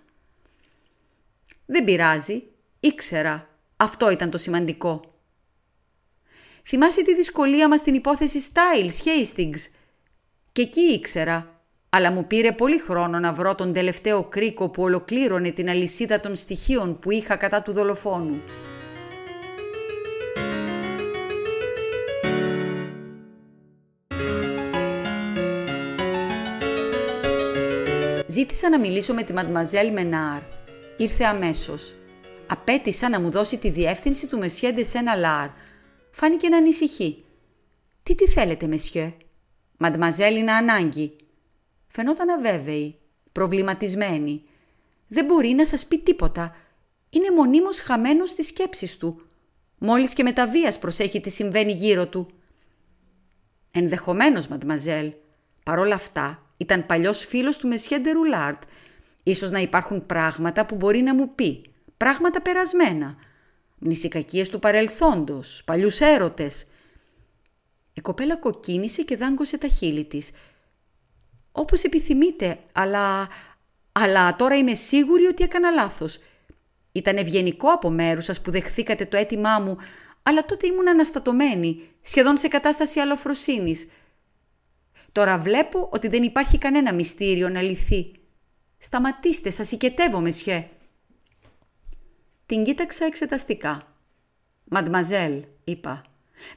Δεν 1.66 1.84
πειράζει, 1.84 2.44
ήξερα 2.80 3.50
αυτό 3.78 4.10
ήταν 4.10 4.30
το 4.30 4.38
σημαντικό. 4.38 5.02
Θυμάσαι 6.66 7.02
τη 7.02 7.16
δυσκολία 7.16 7.68
μας 7.68 7.80
στην 7.80 7.94
υπόθεση 7.94 8.52
Styles, 8.54 9.08
Hastings; 9.08 9.68
Και 10.52 10.62
εκεί 10.62 10.82
ήξερα, 10.82 11.59
αλλά 11.90 12.12
μου 12.12 12.28
πήρε 12.28 12.52
πολύ 12.52 12.80
χρόνο 12.80 13.20
να 13.20 13.34
βρω 13.34 13.56
τον 13.56 13.74
τελευταίο 13.74 14.24
κρίκο 14.24 14.70
που 14.70 14.84
ολοκλήρωνε 14.84 15.52
την 15.52 15.70
αλυσίδα 15.70 16.20
των 16.20 16.36
στοιχείων 16.36 17.00
που 17.00 17.12
είχα 17.12 17.36
κατά 17.36 17.62
του 17.62 17.72
δολοφόνου. 17.72 18.42
Ζήτησα 28.28 28.70
να 28.70 28.80
μιλήσω 28.80 29.14
με 29.14 29.24
τη 29.24 29.34
Μαντμαζέλ 29.34 29.92
Μενάρ. 29.92 30.42
Ήρθε 30.98 31.24
αμέσως. 31.24 31.96
Απέτησα 32.48 33.10
να 33.10 33.20
μου 33.20 33.30
δώσει 33.30 33.58
τη 33.58 33.70
διεύθυνση 33.70 34.28
του 34.28 34.38
Μεσιέ 34.38 34.72
Ντεσένα 34.72 35.16
Λάρ. 35.16 35.50
Φάνηκε 36.12 36.50
να 36.50 36.58
ανησυχεί. 36.58 37.24
Τι 38.04 38.16
τι 38.16 38.28
θέλετε, 38.28 38.68
Μεσιέ. 38.68 39.14
Μαντμαζέλ 39.78 40.36
είναι 40.36 40.52
ανάγκη. 40.52 41.16
Φαινόταν 41.92 42.30
αβέβαιη, 42.30 43.00
προβληματισμένη. 43.32 44.44
Δεν 45.08 45.26
μπορεί 45.26 45.50
να 45.50 45.66
σας 45.66 45.86
πει 45.86 46.00
τίποτα. 46.00 46.56
Είναι 47.10 47.32
μονίμως 47.32 47.80
χαμένος 47.80 48.30
στις 48.30 48.48
σκέψεις 48.48 48.98
του. 48.98 49.22
Μόλις 49.78 50.14
και 50.14 50.24
με 50.24 50.32
τα 50.32 50.48
βίας 50.48 50.80
προσέχει 50.80 51.22
τι 51.22 51.30
συμβαίνει 51.30 51.72
γύρω 51.72 52.08
του. 52.08 52.28
Ενδεχομένως, 53.72 54.48
μαντμαζέλ. 54.48 55.14
Παρόλα 55.64 55.96
αυτά, 55.96 56.44
ήταν 56.58 56.86
παλιός 56.86 57.26
φίλος 57.26 57.58
του 57.58 57.68
Μεσιέ 57.68 57.98
Ντερουλάρτ. 57.98 58.64
Ίσως 59.24 59.52
να 59.52 59.60
υπάρχουν 59.60 60.06
πράγματα 60.06 60.66
που 60.66 60.76
μπορεί 60.76 61.02
να 61.02 61.16
μου 61.16 61.36
πει 61.36 61.62
πράγματα 61.98 62.42
περασμένα, 62.42 63.16
μνησικακίες 63.80 64.50
του 64.50 64.60
παρελθόντος, 64.60 65.62
παλιούς 65.66 66.00
έρωτες. 66.00 66.68
Η 67.94 68.02
κοπέλα 68.02 68.36
κοκκίνησε 68.36 69.02
και 69.02 69.18
δάγκωσε 69.18 69.58
τα 69.58 69.68
χείλη 69.68 70.06
της. 70.06 70.32
«Όπως 71.52 71.84
επιθυμείτε, 71.84 72.60
αλλά... 72.72 73.28
αλλά 73.92 74.36
τώρα 74.36 74.58
είμαι 74.58 74.74
σίγουρη 74.74 75.26
ότι 75.26 75.44
έκανα 75.44 75.72
λάθος. 75.72 76.20
Ήταν 76.92 77.18
ευγενικό 77.18 77.68
από 77.68 77.90
μέρους 77.90 78.26
σας 78.26 78.42
που 78.42 78.52
δεχθήκατε 78.52 79.06
το 79.06 79.18
αίτημά 79.18 79.60
μου, 79.60 79.78
αλλά 80.24 80.46
τότε 80.46 80.68
ήμουν 80.68 80.90
αναστατωμένη, 80.90 81.82
σχεδόν 82.02 82.38
σε 82.38 82.48
κατάσταση 82.48 83.00
αλλοφροσύνης. 83.00 83.90
Τώρα 85.12 85.38
βλέπω 85.38 85.90
ότι 85.92 86.08
δεν 86.08 86.24
υπάρχει 86.24 86.58
κανένα 86.58 86.94
μυστήριο 86.94 87.50
να 87.50 87.62
λυθεί. 87.62 88.12
Σταματήστε, 88.78 89.50
σας 89.50 89.72
οικετεύω, 89.72 90.32
σιέ. 90.32 90.68
Την 92.46 92.64
κοίταξα 92.64 93.06
εξεταστικά. 93.06 93.82
«Μαντμαζέλ», 94.64 95.44
είπα, 95.64 96.02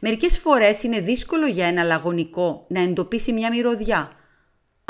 «μερικές 0.00 0.38
φορές 0.38 0.82
είναι 0.82 1.00
δύσκολο 1.00 1.46
για 1.46 1.66
ένα 1.66 1.82
λαγωνικό 1.82 2.66
να 2.68 2.80
εντοπίσει 2.80 3.32
μια 3.32 3.50
μυρωδιά, 3.50 4.12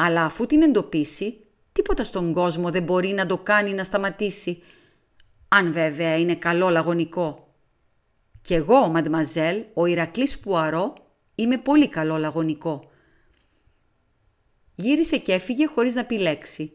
αλλά 0.05 0.25
αφού 0.25 0.47
την 0.47 0.63
εντοπίσει, 0.63 1.47
τίποτα 1.73 2.05
στον 2.05 2.33
κόσμο 2.33 2.71
δεν 2.71 2.83
μπορεί 2.83 3.09
να 3.09 3.27
το 3.27 3.39
κάνει 3.39 3.73
να 3.73 3.85
σταματήσει, 3.85 4.63
αν 5.49 5.73
βέβαια 5.73 6.17
είναι 6.17 6.35
καλό 6.35 6.69
λαγωνικό. 6.69 7.55
Κι 8.43 8.55
εγώ, 8.55 8.87
μαντμαζέλ, 8.87 9.65
ο 9.75 9.87
Ηρακλής 9.87 10.39
Πουαρό, 10.39 10.95
είμαι 11.35 11.59
πολύ 11.59 11.89
καλό 11.89 12.17
λαγωνικό. 12.17 12.91
Γύρισε 14.75 15.19
και 15.19 15.33
έφυγε 15.33 15.67
χωρίς 15.67 15.95
να 15.95 16.05
πει 16.05 16.19
λέξη. 16.19 16.73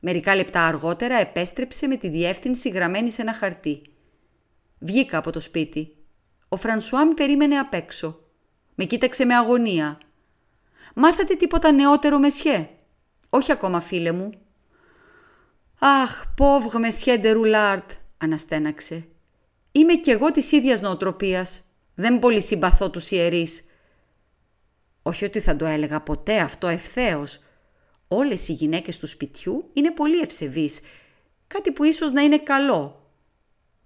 Μερικά 0.00 0.34
λεπτά 0.34 0.66
αργότερα 0.66 1.14
επέστρεψε 1.16 1.86
με 1.86 1.96
τη 1.96 2.08
διεύθυνση 2.08 2.68
γραμμένη 2.68 3.10
σε 3.10 3.22
ένα 3.22 3.32
χαρτί. 3.32 3.82
Βγήκα 4.78 5.18
από 5.18 5.30
το 5.30 5.40
σπίτι. 5.40 5.96
Ο 6.48 6.56
Φρανσουά 6.56 7.06
με 7.06 7.14
περίμενε 7.14 7.56
απ' 7.56 7.74
έξω. 7.74 8.20
Με 8.74 8.84
κοίταξε 8.84 9.24
με 9.24 9.34
αγωνία. 9.34 9.98
«Μάθατε 10.98 11.34
τίποτα 11.34 11.72
νεότερο, 11.72 12.18
Μεσιέ» 12.18 12.68
«Όχι 13.30 13.52
ακόμα, 13.52 13.80
φίλε 13.80 14.12
μου». 14.12 14.30
«Αχ, 15.78 16.34
πόβγ, 16.36 16.74
Μεσιέ 16.78 17.16
Ντερουλάρτ», 17.16 17.90
αναστέναξε. 18.18 19.08
«Είμαι 19.72 19.94
κι 19.94 20.10
εγώ 20.10 20.32
της 20.32 20.52
ίδιας 20.52 20.80
νοοτροπίας. 20.80 21.62
Δεν 21.94 22.18
πολύ 22.18 22.42
συμπαθώ 22.42 22.90
τους 22.90 23.10
ιερείς». 23.10 23.64
Όχι 25.02 25.24
ότι 25.24 25.40
θα 25.40 25.56
το 25.56 25.64
έλεγα 25.64 26.00
ποτέ 26.00 26.38
αυτό 26.38 26.66
ευθέως. 26.66 27.40
Όλες 28.08 28.48
οι 28.48 28.52
γυναίκες 28.52 28.98
του 28.98 29.06
σπιτιού 29.06 29.70
είναι 29.72 29.90
πολύ 29.90 30.20
ευσεβείς. 30.20 30.80
Κάτι 31.46 31.72
που 31.72 31.84
ίσως 31.84 32.12
να 32.12 32.22
είναι 32.22 32.38
καλό. 32.38 33.10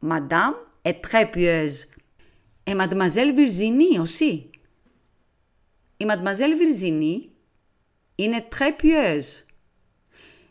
«Madame 0.08 0.54
est 0.82 1.00
très 1.00 1.30
pieuse». 1.34 1.88
«Et 2.64 2.74
mademoiselle 2.74 3.34
Virginie 3.34 3.98
aussi». 4.00 4.49
Η 6.00 6.06
Mademoiselle 6.08 6.56
Virginie 6.60 7.28
είναι 8.14 8.48
très 8.50 8.82
pieuse. 8.82 9.44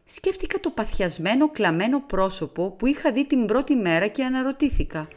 Σκέφτηκα 0.04 0.60
το 0.60 0.70
παθιασμένο 0.70 1.52
κλαμμένο 1.52 2.02
πρόσωπο 2.02 2.72
που 2.72 2.86
είχα 2.86 3.12
δει 3.12 3.28
την 3.28 3.46
πρώτη 3.46 3.76
μέρα 3.76 4.08
και 4.08 4.24
αναρωτήθηκα. 4.24 5.08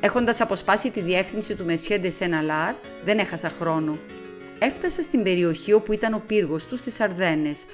Έχοντας 0.00 0.40
αποσπάσει 0.40 0.90
τη 0.90 1.00
διεύθυνση 1.00 1.54
του 1.54 1.66
Monsieur 1.68 2.00
de 2.00 2.10
Senalard, 2.18 2.76
δεν 3.04 3.18
έχασα 3.18 3.48
χρόνο. 3.48 3.98
Έφτασα 4.58 5.02
στην 5.02 5.22
περιοχή 5.22 5.72
όπου 5.72 5.92
ήταν 5.92 6.14
ο 6.14 6.22
πύργος 6.26 6.66
του 6.66 6.76
στις 6.76 7.00
Αρδένες, 7.00 7.64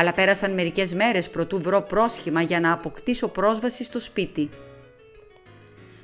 αλλά 0.00 0.12
πέρασαν 0.12 0.52
μερικές 0.52 0.94
μέρες 0.94 1.30
προτού 1.30 1.60
βρω 1.60 1.82
πρόσχημα 1.82 2.42
για 2.42 2.60
να 2.60 2.72
αποκτήσω 2.72 3.28
πρόσβαση 3.28 3.84
στο 3.84 4.00
σπίτι. 4.00 4.50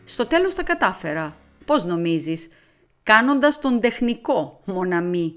Στο 0.04 0.26
τέλος 0.26 0.54
τα 0.54 0.62
κατάφερα. 0.62 1.36
Πώς 1.64 1.84
νομίζεις, 1.84 2.48
κάνοντας 3.02 3.58
τον 3.58 3.80
τεχνικό, 3.80 4.60
μοναμή. 4.64 5.34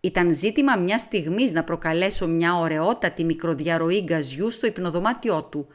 Ήταν 0.00 0.34
ζήτημα 0.34 0.76
μιας 0.76 1.00
στιγμής 1.00 1.52
να 1.52 1.64
προκαλέσω 1.64 2.28
μια 2.28 2.54
ωραιότατη 2.54 3.24
μικροδιαρροή 3.24 4.00
γκαζιού 4.02 4.50
στο 4.50 4.66
υπνοδωμάτιό 4.66 5.42
του. 5.42 5.66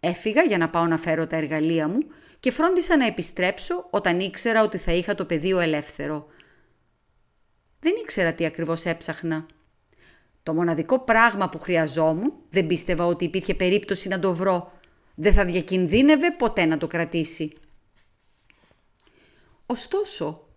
Έφυγα 0.00 0.42
για 0.42 0.58
να 0.58 0.68
πάω 0.68 0.86
να 0.86 0.98
φέρω 0.98 1.26
τα 1.26 1.36
εργαλεία 1.36 1.88
μου 1.88 1.98
και 2.40 2.50
φρόντισα 2.50 2.96
να 2.96 3.06
επιστρέψω 3.06 3.86
όταν 3.90 4.20
ήξερα 4.20 4.62
ότι 4.62 4.78
θα 4.78 4.92
είχα 4.92 5.14
το 5.14 5.24
πεδίο 5.24 5.58
ελεύθερο. 5.58 6.26
Δεν 7.80 7.92
ήξερα 8.02 8.32
τι 8.32 8.44
ακριβώς 8.44 8.84
έψαχνα. 8.84 9.46
Το 10.46 10.54
μοναδικό 10.54 10.98
πράγμα 10.98 11.48
που 11.48 11.58
χρειαζόμουν, 11.58 12.32
δεν 12.50 12.66
πίστευα 12.66 13.04
ότι 13.06 13.24
υπήρχε 13.24 13.54
περίπτωση 13.54 14.08
να 14.08 14.18
το 14.18 14.34
βρω. 14.34 14.72
Δεν 15.14 15.32
θα 15.32 15.44
διακινδύνευε 15.44 16.30
ποτέ 16.30 16.64
να 16.64 16.78
το 16.78 16.86
κρατήσει. 16.86 17.52
Ωστόσο, 19.66 20.48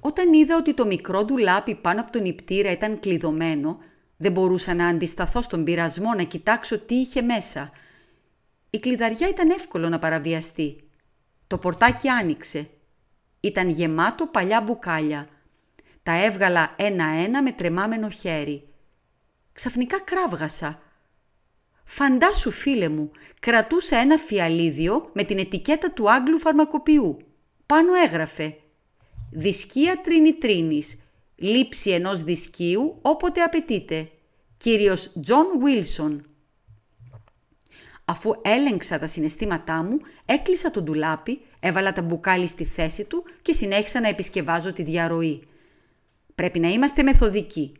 όταν 0.00 0.32
είδα 0.32 0.56
ότι 0.56 0.74
το 0.74 0.86
μικρό 0.86 1.24
ντουλάπι 1.24 1.74
πάνω 1.74 2.00
από 2.00 2.10
τον 2.10 2.22
νηπτήρα 2.22 2.70
ήταν 2.70 3.00
κλειδωμένο, 3.00 3.78
δεν 4.16 4.32
μπορούσα 4.32 4.74
να 4.74 4.86
αντισταθώ 4.86 5.42
στον 5.42 5.64
πειρασμό 5.64 6.14
να 6.14 6.22
κοιτάξω 6.22 6.78
τι 6.78 6.94
είχε 6.94 7.22
μέσα. 7.22 7.70
Η 8.70 8.78
κλειδαριά 8.78 9.28
ήταν 9.28 9.50
εύκολο 9.50 9.88
να 9.88 9.98
παραβιαστεί. 9.98 10.88
Το 11.46 11.58
πορτάκι 11.58 12.08
άνοιξε. 12.08 12.68
Ήταν 13.40 13.68
γεμάτο 13.68 14.26
παλιά 14.26 14.60
μπουκάλια. 14.60 15.28
Τα 16.02 16.24
έβγαλα 16.24 16.74
ένα-ένα 16.76 17.42
με 17.42 17.52
τρεμάμενο 17.52 18.08
χέρι. 18.08 18.64
Ξαφνικά 19.60 20.00
κραύγασα. 20.00 20.82
Φαντάσου 21.84 22.50
φίλε 22.50 22.88
μου, 22.88 23.10
κρατούσα 23.40 23.96
ένα 23.96 24.16
φιαλίδιο 24.16 25.10
με 25.12 25.24
την 25.24 25.38
ετικέτα 25.38 25.92
του 25.92 26.10
Άγγλου 26.10 26.38
φαρμακοποιού. 26.38 27.16
Πάνω 27.66 27.94
έγραφε 27.94 28.56
«Δισκία 29.30 30.00
τρινιτρίνης, 30.00 30.98
λήψη 31.36 31.90
ενός 31.90 32.22
δισκίου 32.22 32.98
όποτε 33.02 33.42
απαιτείται. 33.42 34.10
Κύριος 34.56 35.12
Τζον 35.20 35.46
Βίλσον». 35.62 36.24
Αφού 38.04 38.32
έλεγξα 38.42 38.98
τα 38.98 39.06
συναισθήματά 39.06 39.82
μου, 39.82 39.98
έκλεισα 40.24 40.70
τον 40.70 40.84
ντουλάπι, 40.84 41.40
έβαλα 41.60 41.92
τα 41.92 42.02
μπουκάλι 42.02 42.46
στη 42.46 42.64
θέση 42.64 43.04
του 43.04 43.24
και 43.42 43.52
συνέχισα 43.52 44.00
να 44.00 44.08
επισκευάζω 44.08 44.72
τη 44.72 44.82
διαρροή. 44.82 45.42
Πρέπει 46.34 46.58
να 46.58 46.68
είμαστε 46.68 47.02
μεθοδικοί. 47.02 47.72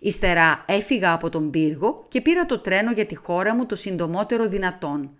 Ύστερα 0.00 0.64
έφυγα 0.66 1.12
από 1.12 1.28
τον 1.28 1.50
πύργο 1.50 2.04
και 2.08 2.20
πήρα 2.20 2.46
το 2.46 2.58
τρένο 2.58 2.92
για 2.92 3.06
τη 3.06 3.16
χώρα 3.16 3.54
μου 3.54 3.66
το 3.66 3.76
συντομότερο 3.76 4.48
δυνατόν. 4.48 5.10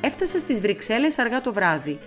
Έφτασα 0.00 0.38
στις 0.38 0.60
Βρυξέλλες 0.60 1.18
αργά 1.18 1.40
το 1.40 1.52
βράδυ. 1.52 1.98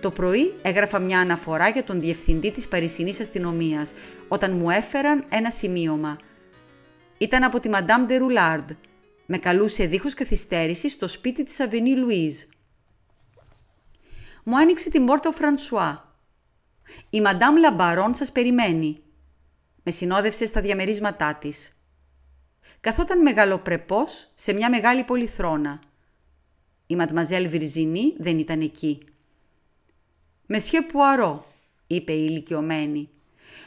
Το 0.00 0.10
πρωί 0.10 0.54
έγραφα 0.62 0.98
μια 0.98 1.18
αναφορά 1.18 1.68
για 1.68 1.84
τον 1.84 2.00
διευθυντή 2.00 2.50
της 2.50 2.68
Παρισινής 2.68 3.20
Αστυνομίας, 3.20 3.92
όταν 4.28 4.52
μου 4.52 4.70
έφεραν 4.70 5.24
ένα 5.28 5.50
σημείωμα. 5.50 6.18
Ήταν 7.18 7.42
από 7.42 7.60
τη 7.60 7.68
Madame 7.72 8.10
de 8.10 8.18
Roulard. 8.18 8.76
Με 9.26 9.38
καλούσε 9.38 9.86
δίχως 9.86 10.14
καθυστέρησης 10.14 10.92
στο 10.92 11.08
σπίτι 11.08 11.42
της 11.42 11.60
Αβενή 11.60 11.96
Λουίζ. 11.96 12.34
Μου 14.44 14.56
άνοιξε 14.56 14.90
την 14.90 15.06
πόρτα 15.06 15.28
ο 15.28 15.32
Φρανσουά. 15.32 16.16
«Η 17.10 17.20
Μαντάμ 17.20 17.56
Λαμπαρόν 17.56 18.14
σας 18.14 18.32
περιμένει». 18.32 18.98
Με 19.82 19.92
συνόδευσες 19.92 20.48
στα 20.48 20.60
διαμερίσματά 20.60 21.34
της. 21.34 21.72
Καθόταν 22.80 23.22
μεγαλοπρεπός 23.22 24.28
σε 24.34 24.52
μια 24.52 24.70
μεγάλη 24.70 25.04
πολυθρόνα. 25.04 25.80
Η 26.86 26.96
Ματμαζέλ 26.96 27.48
Βιρζινή 27.48 28.14
δεν 28.18 28.38
ήταν 28.38 28.60
εκεί. 28.60 29.04
«Μεσιέ 30.46 30.82
Πουαρό», 30.82 31.46
είπε 31.86 32.12
η 32.12 32.26
ηλικιωμένη. 32.28 33.08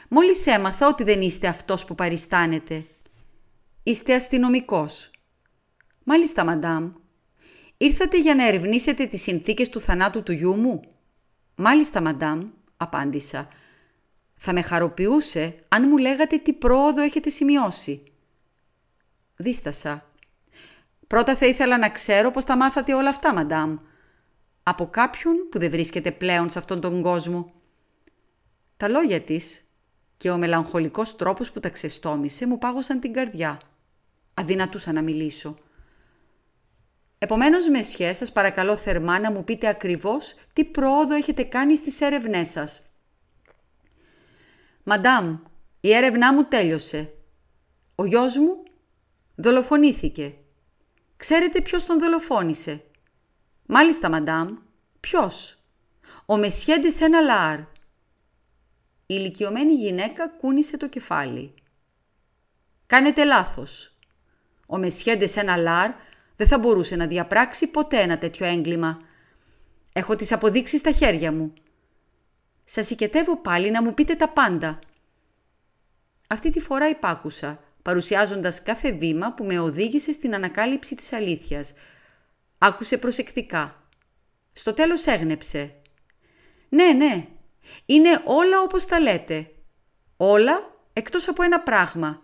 «Μόλις 0.08 0.46
έμαθα 0.46 0.88
ότι 0.88 1.04
δεν 1.04 1.20
είστε 1.20 1.46
αυτός 1.46 1.84
που 1.84 1.94
παριστάνετε. 1.94 2.84
Είστε 3.82 4.14
αστυνομικός». 4.14 5.10
«Μάλιστα, 6.04 6.44
μαντάμ. 6.44 6.92
Ήρθατε 7.80 8.20
για 8.20 8.34
να 8.34 8.46
ερευνήσετε 8.46 9.06
τις 9.06 9.22
συνθήκες 9.22 9.68
του 9.68 9.80
θανάτου 9.80 10.22
του 10.22 10.32
γιού 10.32 10.54
μου». 10.54 10.82
«Μάλιστα, 11.54 12.00
μαντάμ», 12.00 12.48
απάντησα. 12.76 13.48
«Θα 14.36 14.52
με 14.52 14.62
χαροποιούσε 14.62 15.54
αν 15.68 15.88
μου 15.88 15.96
λέγατε 15.96 16.36
τι 16.36 16.52
πρόοδο 16.52 17.02
έχετε 17.02 17.30
σημειώσει». 17.30 18.02
Δίστασα. 19.36 20.10
«Πρώτα 21.06 21.36
θα 21.36 21.46
ήθελα 21.46 21.78
να 21.78 21.90
ξέρω 21.90 22.30
πώς 22.30 22.44
τα 22.44 22.56
μάθατε 22.56 22.94
όλα 22.94 23.08
αυτά, 23.08 23.34
μαντάμ», 23.34 23.76
από 24.62 24.86
κάποιον 24.86 25.48
που 25.50 25.58
δεν 25.58 25.70
βρίσκεται 25.70 26.12
πλέον 26.12 26.50
σε 26.50 26.58
αυτόν 26.58 26.80
τον 26.80 27.02
κόσμο. 27.02 27.52
Τα 28.76 28.88
λόγια 28.88 29.20
της 29.20 29.64
και 30.16 30.30
ο 30.30 30.36
μελαγχολικός 30.36 31.16
τρόπος 31.16 31.52
που 31.52 31.60
τα 31.60 31.68
ξεστόμησε 31.68 32.46
μου 32.46 32.58
πάγωσαν 32.58 33.00
την 33.00 33.12
καρδιά. 33.12 33.60
Αδυνατούσα 34.34 34.92
να 34.92 35.02
μιλήσω. 35.02 35.58
Επομένως, 37.18 37.68
Μεσιέ, 37.68 38.12
σας 38.12 38.32
παρακαλώ 38.32 38.76
θερμά 38.76 39.18
να 39.18 39.30
μου 39.30 39.44
πείτε 39.44 39.68
ακριβώς 39.68 40.34
τι 40.52 40.64
πρόοδο 40.64 41.14
έχετε 41.14 41.42
κάνει 41.42 41.76
στις 41.76 42.00
έρευνές 42.00 42.48
σας. 42.48 42.82
Μαντάμ, 44.82 45.38
η 45.80 45.94
έρευνά 45.94 46.32
μου 46.32 46.44
τέλειωσε. 46.44 47.12
Ο 47.94 48.04
γιος 48.04 48.36
μου 48.36 48.62
δολοφονήθηκε. 49.34 50.34
Ξέρετε 51.16 51.60
ποιος 51.60 51.84
τον 51.84 51.98
δολοφόνησε; 51.98 52.82
Μάλιστα, 53.66 54.10
μαντάμ. 54.10 54.48
Ποιος; 55.00 55.58
Ο 56.26 56.36
Μεσιέντε 56.36 56.88
ένα 57.00 57.20
λάρ. 57.20 57.58
Η 57.60 57.66
ηλικιωμένη 59.06 59.72
γυναίκα 59.72 60.28
κούνησε 60.28 60.76
το 60.76 60.88
κεφάλι. 60.88 61.54
Κάνετε 62.86 63.24
λάθος. 63.24 63.96
Ο 64.66 64.78
Μεσιέντε 64.78 65.28
ένα 65.34 65.56
λάρ 65.56 65.90
δεν 66.38 66.46
θα 66.46 66.58
μπορούσε 66.58 66.96
να 66.96 67.06
διαπράξει 67.06 67.66
ποτέ 67.66 68.00
ένα 68.00 68.18
τέτοιο 68.18 68.46
έγκλημα. 68.46 69.00
Έχω 69.92 70.16
τις 70.16 70.32
αποδείξεις 70.32 70.78
στα 70.78 70.90
χέρια 70.90 71.32
μου. 71.32 71.52
Σας 72.64 72.90
οικετεύω 72.90 73.36
πάλι 73.36 73.70
να 73.70 73.82
μου 73.82 73.94
πείτε 73.94 74.14
τα 74.14 74.28
πάντα. 74.28 74.78
Αυτή 76.28 76.50
τη 76.50 76.60
φορά 76.60 76.88
υπάκουσα, 76.88 77.60
παρουσιάζοντας 77.82 78.62
κάθε 78.62 78.92
βήμα 78.92 79.32
που 79.32 79.44
με 79.44 79.58
οδήγησε 79.58 80.12
στην 80.12 80.34
ανακάλυψη 80.34 80.94
της 80.94 81.12
αλήθειας– 81.12 81.72
Άκουσε 82.58 82.98
προσεκτικά. 82.98 83.82
Στο 84.52 84.72
τέλος 84.72 85.06
έγνεψε. 85.06 85.74
«Ναι, 86.68 86.92
ναι, 86.92 87.26
Είναι 87.86 88.22
όλα 88.24 88.60
όπως 88.60 88.84
τα 88.84 89.00
λέτε. 89.00 89.50
Όλα 90.16 90.74
εκτός 90.92 91.28
από 91.28 91.42
ένα 91.42 91.60
πράγμα. 91.60 92.22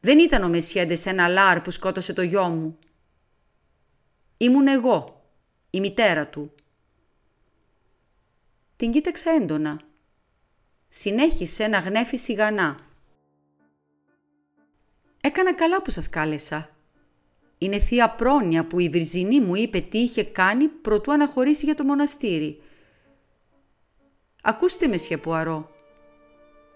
Δεν 0.00 0.18
ήταν 0.18 0.42
ο 0.42 0.48
Μεσιέντες 0.48 1.06
ένα 1.06 1.28
λάρ 1.28 1.60
που 1.60 1.70
σκότωσε 1.70 2.12
το 2.12 2.22
γιο 2.22 2.48
μου. 2.48 2.78
Ήμουν 4.42 4.68
εγώ, 4.68 5.24
η 5.70 5.80
μητέρα 5.80 6.28
του. 6.28 6.54
Την 8.76 8.90
κοίταξα 8.90 9.30
έντονα. 9.30 9.80
Συνέχισε 10.88 11.66
να 11.66 11.78
γνέφει 11.78 12.16
σιγανά. 12.16 12.78
Έκανα 15.20 15.54
καλά 15.54 15.82
που 15.82 15.90
σας 15.90 16.08
κάλεσα. 16.08 16.76
Είναι 17.58 17.78
θεία 17.78 18.10
πρόνοια 18.10 18.66
που 18.66 18.78
η 18.78 18.88
Βυρζινή 18.88 19.40
μου 19.40 19.54
είπε 19.54 19.80
τι 19.80 19.98
είχε 19.98 20.24
κάνει 20.24 20.68
προτού 20.68 21.12
αναχωρήσει 21.12 21.64
για 21.64 21.74
το 21.74 21.84
μοναστήρι. 21.84 22.62
Ακούστε 24.42 24.86
με 24.88 24.96
Σχεπουαρό. 24.96 25.70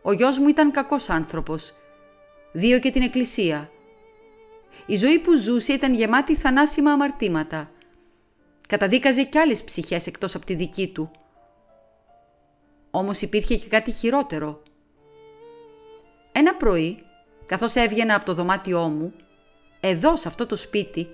Ο 0.02 0.12
γιος 0.12 0.38
μου 0.38 0.48
ήταν 0.48 0.70
κακός 0.70 1.10
άνθρωπος. 1.10 1.74
Δύο 2.52 2.78
και 2.78 2.90
την 2.90 3.02
εκκλησία. 3.02 3.70
Η 4.86 4.96
ζωή 4.96 5.18
που 5.18 5.36
ζούσε 5.36 5.72
ήταν 5.72 5.94
γεμάτη 5.94 6.36
θανάσιμα 6.36 6.92
αμαρτήματα. 6.92 7.70
Καταδίκαζε 8.68 9.22
κι 9.24 9.38
άλλες 9.38 9.64
ψυχές 9.64 10.06
εκτός 10.06 10.34
από 10.34 10.46
τη 10.46 10.54
δική 10.54 10.88
του. 10.88 11.10
Όμως 12.90 13.20
υπήρχε 13.20 13.56
και 13.56 13.68
κάτι 13.68 13.90
χειρότερο. 13.90 14.62
Ένα 16.32 16.54
πρωί, 16.54 16.98
καθώς 17.46 17.74
έβγαινα 17.74 18.14
από 18.14 18.24
το 18.24 18.34
δωμάτιό 18.34 18.88
μου, 18.88 19.12
εδώ 19.80 20.16
σε 20.16 20.28
αυτό 20.28 20.46
το 20.46 20.56
σπίτι, 20.56 21.08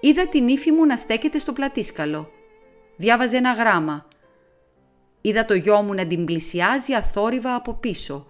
είδα 0.00 0.28
την 0.28 0.48
ύφη 0.48 0.72
μου 0.72 0.86
να 0.86 0.96
στέκεται 0.96 1.38
στο 1.38 1.52
πλατήσκαλο. 1.52 2.30
Διάβαζε 2.96 3.36
ένα 3.36 3.52
γράμμα. 3.52 4.06
Είδα 5.20 5.44
το 5.44 5.54
γιο 5.54 5.82
μου 5.82 5.94
να 5.94 6.06
την 6.06 6.24
πλησιάζει 6.24 6.94
αθόρυβα 6.94 7.54
από 7.54 7.74
πίσω. 7.74 8.26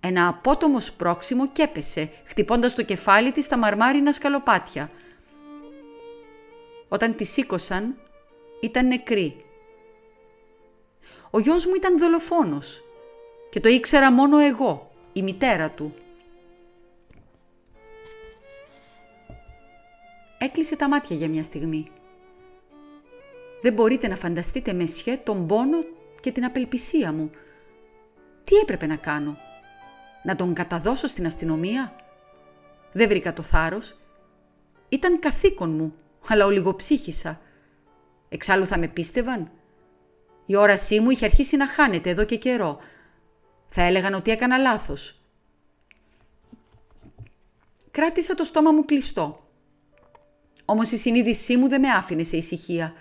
Ένα 0.00 0.28
απότομο 0.28 0.80
σπρόξιμο 0.80 1.48
και 1.48 1.62
έπεσε, 1.62 2.10
χτυπώντας 2.24 2.74
το 2.74 2.82
κεφάλι 2.82 3.32
της 3.32 3.44
στα 3.44 3.56
μαρμάρινα 3.56 4.12
σκαλοπάτια. 4.12 4.90
Όταν 6.88 7.16
τη 7.16 7.24
σήκωσαν, 7.24 7.96
ήταν 8.60 8.86
νεκρή. 8.86 9.44
Ο 11.30 11.38
γιος 11.38 11.66
μου 11.66 11.74
ήταν 11.74 11.98
δολοφόνος 11.98 12.82
και 13.50 13.60
το 13.60 13.68
ήξερα 13.68 14.12
μόνο 14.12 14.38
εγώ, 14.38 14.90
η 15.12 15.22
μητέρα 15.22 15.70
του. 15.70 15.94
Έκλεισε 20.38 20.76
τα 20.76 20.88
μάτια 20.88 21.16
για 21.16 21.28
μια 21.28 21.42
στιγμή. 21.42 21.86
Δεν 23.62 23.72
μπορείτε 23.72 24.08
να 24.08 24.16
φανταστείτε 24.16 24.72
με 24.72 24.86
σχέ 24.86 25.16
τον 25.16 25.46
πόνο 25.46 25.78
και 26.20 26.32
την 26.32 26.44
απελπισία 26.44 27.12
μου. 27.12 27.30
Τι 28.44 28.56
έπρεπε 28.56 28.86
να 28.86 28.96
κάνω, 28.96 29.36
να 30.22 30.36
τον 30.36 30.54
καταδώσω 30.54 31.06
στην 31.06 31.26
αστυνομία; 31.26 31.96
Δεν 32.92 33.08
βρήκα 33.08 33.32
το 33.32 33.42
θάρρος. 33.42 33.96
Ήταν 34.88 35.18
καθήκον 35.18 35.70
μου, 35.70 35.94
αλλά 36.28 36.46
ολιγοψύχησα. 36.46 37.40
Εξάλλου 38.28 38.66
θα 38.66 38.78
με 38.78 38.88
πίστευαν. 38.88 39.50
Η 40.46 40.56
όρασή 40.56 41.00
μου 41.00 41.10
είχε 41.10 41.24
αρχίσει 41.24 41.56
να 41.56 41.68
χάνεται 41.68 42.10
εδώ 42.10 42.24
και 42.24 42.36
καιρό. 42.36 42.78
Θα 43.66 43.82
έλεγαν 43.82 44.14
ότι 44.14 44.30
έκανα 44.30 44.56
λάθος. 44.56 45.20
Κράτησα 47.90 48.34
το 48.34 48.44
στόμα 48.44 48.72
μου 48.72 48.84
κλειστό. 48.84 49.48
Όμως 50.64 50.90
η 50.90 50.96
συνείδησή 50.96 51.56
μου 51.56 51.68
δεν 51.68 51.80
με 51.80 51.88
άφηνε 51.88 52.22
σε 52.22 52.36
ησυχία. 52.36 52.92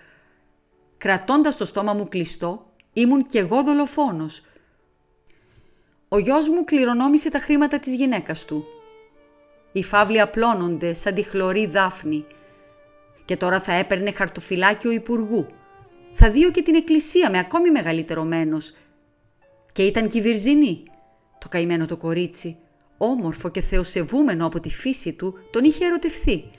Κρατώντας 0.97 1.55
το 1.55 1.65
στόμα 1.65 1.93
μου 1.93 2.07
κλειστό, 2.07 2.71
ήμουν 2.93 3.25
κι 3.25 3.37
εγώ 3.37 3.63
δολοφόνος. 3.63 4.43
Ο 6.09 6.17
γιος 6.17 6.49
μου 6.49 6.63
κληρονόμησε 6.63 7.29
τα 7.29 7.39
χρήματα 7.39 7.79
της 7.79 7.95
γυναίκας 7.95 8.45
του. 8.45 8.65
Οι 9.71 9.83
φαύλοι 9.83 10.19
απλώνονται 10.19 10.93
σαν 10.93 11.13
τη 11.13 11.21
χλωρή 11.21 11.65
δάφνη. 11.65 12.25
Και 13.25 13.37
τώρα 13.37 13.59
θα 13.59 13.73
έπαιρνε 13.73 14.11
χαρτοφυλάκιο 14.11 14.91
υπουργού. 14.91 15.47
Θα 16.11 16.31
δίω 16.31 16.51
και 16.51 16.61
την 16.61 16.75
εκκλησία 16.75 17.29
με 17.29 17.37
ακόμη 17.37 17.71
μεγαλύτερο 17.71 18.23
μένος. 18.23 18.73
Και 19.71 19.83
ήταν 19.83 20.07
και 20.07 20.17
η 20.17 20.21
Βυρζινή, 20.21 20.83
το 21.39 21.47
καημένο 21.47 21.85
το 21.85 21.97
κορίτσι, 21.97 22.57
όμορφο 22.97 23.49
και 23.49 23.61
θεοσεβούμενο 23.61 24.45
από 24.45 24.59
τη 24.59 24.69
φύση 24.69 25.13
του, 25.13 25.39
τον 25.51 25.63
είχε 25.63 25.85
ερωτευθεί 25.85 26.51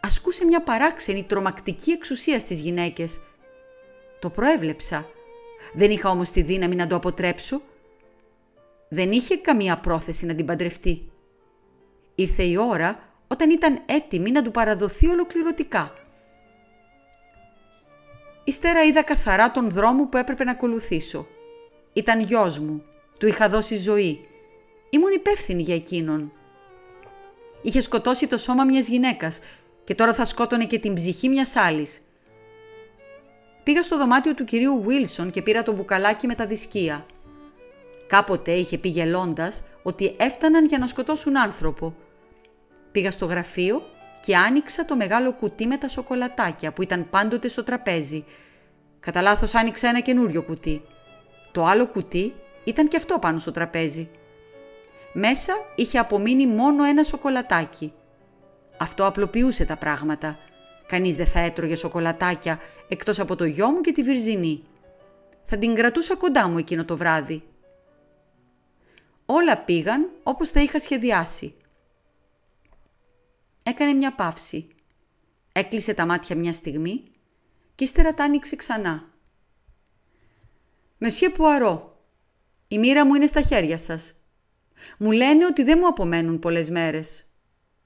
ασκούσε 0.00 0.44
μια 0.44 0.62
παράξενη 0.62 1.24
τρομακτική 1.24 1.90
εξουσία 1.90 2.38
στις 2.38 2.60
γυναίκες. 2.60 3.20
Το 4.18 4.30
προέβλεψα. 4.30 5.08
Δεν 5.74 5.90
είχα 5.90 6.10
όμως 6.10 6.30
τη 6.30 6.42
δύναμη 6.42 6.76
να 6.76 6.86
το 6.86 6.94
αποτρέψω. 6.96 7.62
Δεν 8.92 9.12
είχε 9.12 9.36
καμία 9.36 9.78
πρόθεση 9.78 10.26
να 10.26 10.34
την 10.34 10.46
παντρευτεί. 10.46 11.10
Ήρθε 12.14 12.42
η 12.42 12.56
ώρα 12.56 12.98
όταν 13.28 13.50
ήταν 13.50 13.82
έτοιμη 13.86 14.30
να 14.30 14.42
του 14.42 14.50
παραδοθεί 14.50 15.06
ολοκληρωτικά. 15.06 15.92
Ύστερα 18.44 18.82
είδα 18.84 19.02
καθαρά 19.02 19.50
τον 19.50 19.70
δρόμο 19.70 20.06
που 20.06 20.16
έπρεπε 20.16 20.44
να 20.44 20.50
ακολουθήσω. 20.50 21.26
Ήταν 21.92 22.20
γιος 22.20 22.58
μου. 22.58 22.82
Του 23.18 23.26
είχα 23.26 23.48
δώσει 23.48 23.76
ζωή. 23.76 24.20
Ήμουν 24.90 25.12
υπεύθυνη 25.12 25.62
για 25.62 25.74
εκείνον. 25.74 26.32
Είχε 27.62 27.80
σκοτώσει 27.80 28.26
το 28.26 28.38
σώμα 28.38 28.64
μιας 28.64 28.88
γυναίκας 28.88 29.40
και 29.84 29.94
τώρα 29.94 30.14
θα 30.14 30.24
σκότωνε 30.24 30.64
και 30.64 30.78
την 30.78 30.94
ψυχή 30.94 31.28
μιας 31.28 31.56
άλλης. 31.56 32.00
Πήγα 33.62 33.82
στο 33.82 33.98
δωμάτιο 33.98 34.34
του 34.34 34.44
κυρίου 34.44 34.82
Βίλσον 34.82 35.30
και 35.30 35.42
πήρα 35.42 35.62
το 35.62 35.72
μπουκαλάκι 35.72 36.26
με 36.26 36.34
τα 36.34 36.46
δισκία. 36.46 37.06
Κάποτε 38.10 38.52
είχε 38.52 38.78
πει 38.78 38.88
γελώντας 38.88 39.62
ότι 39.82 40.16
έφταναν 40.18 40.64
για 40.64 40.78
να 40.78 40.86
σκοτώσουν 40.86 41.38
άνθρωπο. 41.38 41.94
Πήγα 42.90 43.10
στο 43.10 43.26
γραφείο 43.26 43.82
και 44.20 44.36
άνοιξα 44.36 44.84
το 44.84 44.96
μεγάλο 44.96 45.32
κουτί 45.32 45.66
με 45.66 45.76
τα 45.76 45.88
σοκολατάκια 45.88 46.72
που 46.72 46.82
ήταν 46.82 47.08
πάντοτε 47.10 47.48
στο 47.48 47.64
τραπέζι. 47.64 48.24
Κατά 49.00 49.22
λάθος 49.22 49.54
άνοιξα 49.54 49.88
ένα 49.88 50.00
καινούριο 50.00 50.42
κουτί. 50.42 50.82
Το 51.52 51.64
άλλο 51.64 51.86
κουτί 51.86 52.34
ήταν 52.64 52.88
και 52.88 52.96
αυτό 52.96 53.18
πάνω 53.18 53.38
στο 53.38 53.50
τραπέζι. 53.50 54.10
Μέσα 55.12 55.52
είχε 55.74 55.98
απομείνει 55.98 56.46
μόνο 56.46 56.84
ένα 56.84 57.02
σοκολατάκι. 57.02 57.92
Αυτό 58.76 59.06
απλοποιούσε 59.06 59.64
τα 59.64 59.76
πράγματα. 59.76 60.38
Κανείς 60.86 61.16
δεν 61.16 61.26
θα 61.26 61.40
έτρωγε 61.40 61.74
σοκολατάκια 61.74 62.60
εκτός 62.88 63.20
από 63.20 63.36
το 63.36 63.44
γιο 63.44 63.70
μου 63.70 63.80
και 63.80 63.92
τη 63.92 64.02
Βυρζινή. 64.02 64.62
Θα 65.44 65.58
την 65.58 65.74
κρατούσα 65.74 66.16
κοντά 66.16 66.48
μου 66.48 66.58
εκείνο 66.58 66.84
το 66.84 66.96
βράδυ. 66.96 67.42
Όλα 69.32 69.58
πήγαν 69.58 70.10
όπως 70.22 70.52
τα 70.52 70.60
είχα 70.60 70.80
σχεδιάσει. 70.80 71.54
Έκανε 73.62 73.92
μια 73.92 74.14
παύση. 74.14 74.68
Έκλεισε 75.52 75.94
τα 75.94 76.06
μάτια 76.06 76.36
μια 76.36 76.52
στιγμή 76.52 77.04
και 77.74 77.84
ύστερα 77.84 78.14
τα 78.14 78.24
άνοιξε 78.24 78.56
ξανά. 78.56 79.08
«Μεσιέ 80.98 81.28
Πουαρό, 81.28 82.02
η 82.68 82.78
μοίρα 82.78 83.06
μου 83.06 83.14
είναι 83.14 83.26
στα 83.26 83.42
χέρια 83.42 83.78
σας. 83.78 84.14
Μου 84.98 85.10
λένε 85.10 85.44
ότι 85.44 85.62
δεν 85.62 85.78
μου 85.80 85.86
απομένουν 85.86 86.38
πολλές 86.38 86.70
μέρες. 86.70 87.24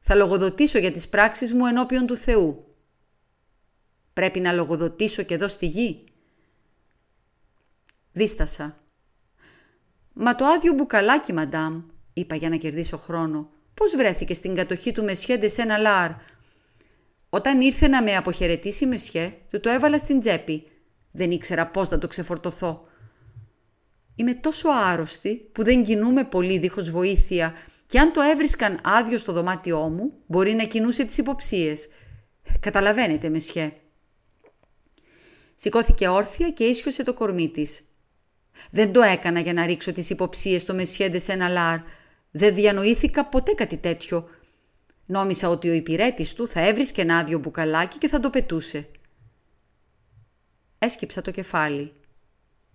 Θα 0.00 0.14
λογοδοτήσω 0.14 0.78
για 0.78 0.92
τις 0.92 1.08
πράξεις 1.08 1.54
μου 1.54 1.66
ενώπιον 1.66 2.06
του 2.06 2.16
Θεού. 2.16 2.76
Πρέπει 4.12 4.40
να 4.40 4.52
λογοδοτήσω 4.52 5.22
και 5.22 5.34
εδώ 5.34 5.48
στη 5.48 5.66
γη. 5.66 6.04
Δίστασα. 8.12 8.83
«Μα 10.14 10.34
το 10.34 10.44
άδειο 10.44 10.72
μπουκαλάκι, 10.72 11.32
μαντάμ», 11.32 11.82
είπα 12.12 12.34
για 12.34 12.48
να 12.48 12.56
κερδίσω 12.56 12.96
χρόνο. 12.96 13.50
«Πώς 13.74 13.96
βρέθηκε 13.96 14.34
στην 14.34 14.54
κατοχή 14.54 14.92
του 14.92 15.04
Μεσιέ 15.04 15.48
σε 15.48 15.62
ένα 15.62 15.78
λάρ». 15.78 16.10
Όταν 17.28 17.60
ήρθε 17.60 17.88
να 17.88 18.02
με 18.02 18.16
αποχαιρετήσει 18.16 18.86
Μεσιέ, 18.86 19.34
του 19.50 19.60
το 19.60 19.70
έβαλα 19.70 19.98
στην 19.98 20.20
τσέπη. 20.20 20.64
Δεν 21.10 21.30
ήξερα 21.30 21.66
πώς 21.66 21.88
να 21.88 21.98
το 21.98 22.06
ξεφορτωθώ. 22.06 22.84
Είμαι 24.14 24.34
τόσο 24.34 24.68
άρρωστη 24.68 25.36
που 25.52 25.64
δεν 25.64 25.84
κινούμε 25.84 26.24
πολύ 26.24 26.58
δίχως 26.58 26.90
βοήθεια 26.90 27.54
και 27.86 27.98
αν 27.98 28.12
το 28.12 28.20
έβρισκαν 28.20 28.80
άδειο 28.84 29.18
στο 29.18 29.32
δωμάτιό 29.32 29.88
μου, 29.88 30.12
μπορεί 30.26 30.52
να 30.52 30.64
κινούσε 30.64 31.04
τις 31.04 31.18
υποψίες. 31.18 31.88
Καταλαβαίνετε, 32.60 33.28
Μεσιέ. 33.28 33.72
Σηκώθηκε 35.54 36.08
όρθια 36.08 36.50
και 36.50 36.64
ίσιοσε 36.64 37.02
το 37.02 37.14
κορμί 37.14 37.48
της. 37.48 37.84
Δεν 38.70 38.92
το 38.92 39.02
έκανα 39.02 39.40
για 39.40 39.52
να 39.52 39.66
ρίξω 39.66 39.92
τις 39.92 40.10
υποψίες 40.10 40.60
στο 40.60 40.74
Μεσιέντε 40.74 41.18
σε 41.18 41.32
ένα 41.32 41.48
λάρ. 41.48 41.78
Δεν 42.30 42.54
διανοήθηκα 42.54 43.24
ποτέ 43.24 43.52
κάτι 43.52 43.76
τέτοιο. 43.76 44.28
Νόμισα 45.06 45.48
ότι 45.48 45.68
ο 45.68 45.72
υπηρέτης 45.72 46.32
του 46.32 46.48
θα 46.48 46.60
έβρισκε 46.60 47.02
ένα 47.02 47.16
άδειο 47.18 47.38
μπουκαλάκι 47.38 47.98
και 47.98 48.08
θα 48.08 48.20
το 48.20 48.30
πετούσε. 48.30 48.88
Έσκυψα 50.78 51.22
το 51.22 51.30
κεφάλι. 51.30 51.92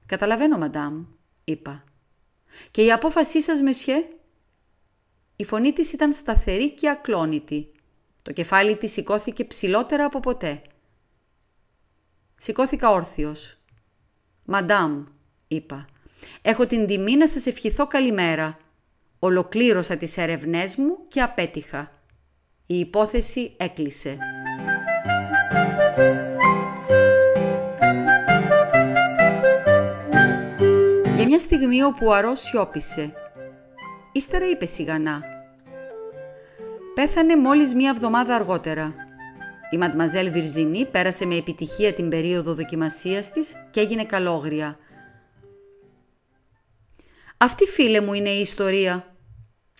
«Καταλαβαίνω, 0.05 0.57
μαντάμ», 0.57 1.05
είπα. 1.43 1.83
«Και 2.71 2.83
η 2.83 2.91
απόφασή 2.91 3.41
σας, 3.41 3.61
Μεσιέ, 3.61 4.07
η 5.35 5.43
φωνή 5.43 5.73
της 5.73 5.91
ήταν 5.91 6.13
σταθερή 6.13 6.71
και 6.71 6.89
ακλόνητη. 6.89 7.71
Το 8.21 8.31
κεφάλι 8.31 8.77
της 8.77 8.91
σηκώθηκε 8.91 9.45
ψηλότερα 9.45 10.05
από 10.05 10.19
ποτέ. 10.19 10.61
Σηκώθηκα 12.35 12.89
όρθιος. 12.89 13.57
«Μαντάμ», 14.45 15.03
είπα. 15.49 15.85
«Έχω 16.41 16.65
την 16.67 16.85
τιμή 16.87 17.15
να 17.15 17.27
σας 17.27 17.45
ευχηθώ 17.45 17.87
καλημέρα. 17.87 18.57
Ολοκλήρωσα 19.19 19.97
τις 19.97 20.17
ερευνές 20.17 20.75
μου 20.75 20.97
και 21.07 21.21
απέτυχα. 21.21 21.91
Η 22.65 22.79
υπόθεση 22.79 23.53
έκλεισε». 23.57 24.17
Για 31.15 31.27
μια 31.27 31.39
στιγμή 31.39 31.83
ο 31.83 31.91
Πουαρό 31.91 32.35
σιώπησε. 32.35 33.13
Ύστερα 34.11 34.49
είπε 34.49 34.65
σιγανά. 34.65 35.23
Πέθανε 36.93 37.37
μόλις 37.37 37.73
μία 37.73 37.89
εβδομάδα 37.89 38.35
αργότερα. 38.35 38.93
Η 39.71 39.77
Μαντμαζέλ 39.77 40.31
Βιρζινή 40.31 40.85
πέρασε 40.85 41.25
με 41.25 41.35
επιτυχία 41.35 41.93
την 41.93 42.09
περίοδο 42.09 42.53
δοκιμασίας 42.53 43.31
της 43.31 43.55
και 43.71 43.79
έγινε 43.79 44.03
καλόγρια. 44.03 44.77
Αυτή 47.41 47.65
φίλε 47.65 48.01
μου 48.01 48.13
είναι 48.13 48.29
η 48.29 48.39
ιστορία. 48.39 49.15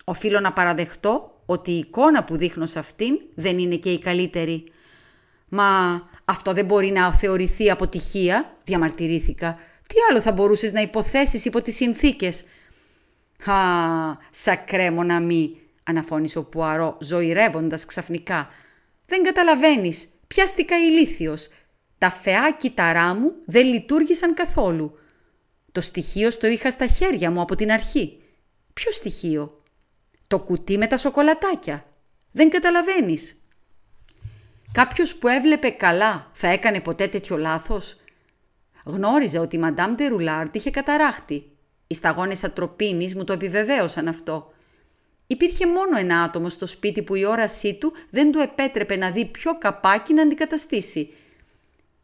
Οφείλω 0.03 0.39
να 0.39 0.53
παραδεχτώ 0.53 1.41
ότι 1.45 1.71
η 1.71 1.77
εικόνα 1.77 2.23
που 2.23 2.37
δείχνω 2.37 2.65
σε 2.65 2.79
αυτήν 2.79 3.19
δεν 3.35 3.57
είναι 3.57 3.75
και 3.75 3.91
η 3.91 3.99
καλύτερη. 3.99 4.63
Μα 5.49 5.65
αυτό 6.25 6.53
δεν 6.53 6.65
μπορεί 6.65 6.91
να 6.91 7.13
θεωρηθεί 7.13 7.71
αποτυχία, 7.71 8.57
διαμαρτυρήθηκα. 8.63 9.59
Τι 9.87 9.95
άλλο 10.09 10.21
θα 10.21 10.31
μπορούσες 10.31 10.71
να 10.71 10.81
υποθέσεις 10.81 11.45
υπό 11.45 11.61
τις 11.61 11.75
συνθήκες; 11.75 12.43
«Α, 13.45 13.53
σακρέ 14.31 14.89
μη», 15.21 15.57
αναφώνησε 15.83 16.37
ο 16.39 16.43
Πουαρό 16.43 16.97
ζωηρεύοντας 17.01 17.85
ξαφνικά. 17.85 18.49
«Δεν 19.05 19.23
καταλαβαίνεις, 19.23 20.07
πιάστηκα 20.27 20.77
ηλίθιος. 20.77 21.49
Τα 21.97 22.09
φαιά 22.09 22.55
κύτταρά 22.59 23.15
μου 23.15 23.31
δεν 23.45 23.65
λειτουργήσαν 23.65 24.33
καθόλου. 24.33 24.99
Το 25.71 25.81
στοιχείο 25.81 26.31
στο 26.31 26.47
είχα 26.47 26.71
στα 26.71 26.87
χέρια 26.87 27.31
μου 27.31 27.41
από 27.41 27.55
την 27.55 27.71
αρχή. 27.71 28.21
Ποιο 28.73 28.91
στοιχείο; 28.91 29.61
Το 30.27 30.39
κουτί 30.39 30.77
με 30.77 30.87
τα 30.87 30.97
σοκολατάκια. 30.97 31.85
Δεν 32.31 32.49
καταλαβαίνεις. 32.49 33.35
Κάποιος 34.71 35.15
που 35.15 35.27
έβλεπε 35.27 35.69
καλά 35.69 36.29
θα 36.33 36.47
έκανε 36.47 36.79
ποτέ 36.79 37.07
τέτοιο 37.07 37.37
λάθος; 37.37 37.97
Γνώριζε 38.85 39.39
ότι 39.39 39.55
η 39.55 39.59
Μαντάμ 39.59 39.95
Τερουλάρτ 39.95 40.55
είχε 40.55 40.69
καταράχτη. 40.69 41.51
Οι 41.87 41.93
σταγόνες 41.93 42.43
ατροπίνης 42.43 43.15
μου 43.15 43.23
το 43.23 43.33
επιβεβαίωσαν 43.33 44.07
αυτό. 44.07 44.53
Υπήρχε 45.27 45.67
μόνο 45.67 45.97
ένα 45.97 46.21
άτομο 46.21 46.49
στο 46.49 46.65
σπίτι 46.65 47.03
που 47.03 47.15
η 47.15 47.25
όρασή 47.25 47.73
του 47.73 47.93
δεν 48.09 48.31
του 48.31 48.39
επέτρεπε 48.39 48.95
να 48.95 49.11
δει 49.11 49.25
ποιο 49.25 49.53
καπάκι 49.53 50.13
να 50.13 50.21
αντικαταστήσει. 50.21 51.13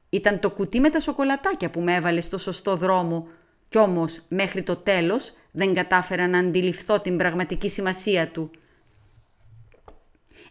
Ήταν 0.09 0.39
το 0.39 0.51
κουτί 0.51 0.79
με 0.79 0.89
τα 0.89 0.99
σοκολατάκια 0.99 1.69
που 1.69 1.81
με 1.81 1.95
έβαλε 1.95 2.21
στο 2.21 2.37
σωστό 2.37 2.75
δρόμο 2.75 3.27
κι 3.75 3.81
όμως 3.81 4.21
μέχρι 4.27 4.63
το 4.63 4.75
τέλος 4.75 5.33
δεν 5.51 5.73
κατάφερα 5.73 6.27
να 6.27 6.39
αντιληφθώ 6.39 7.01
την 7.01 7.17
πραγματική 7.17 7.69
σημασία 7.69 8.27
του. 8.27 8.51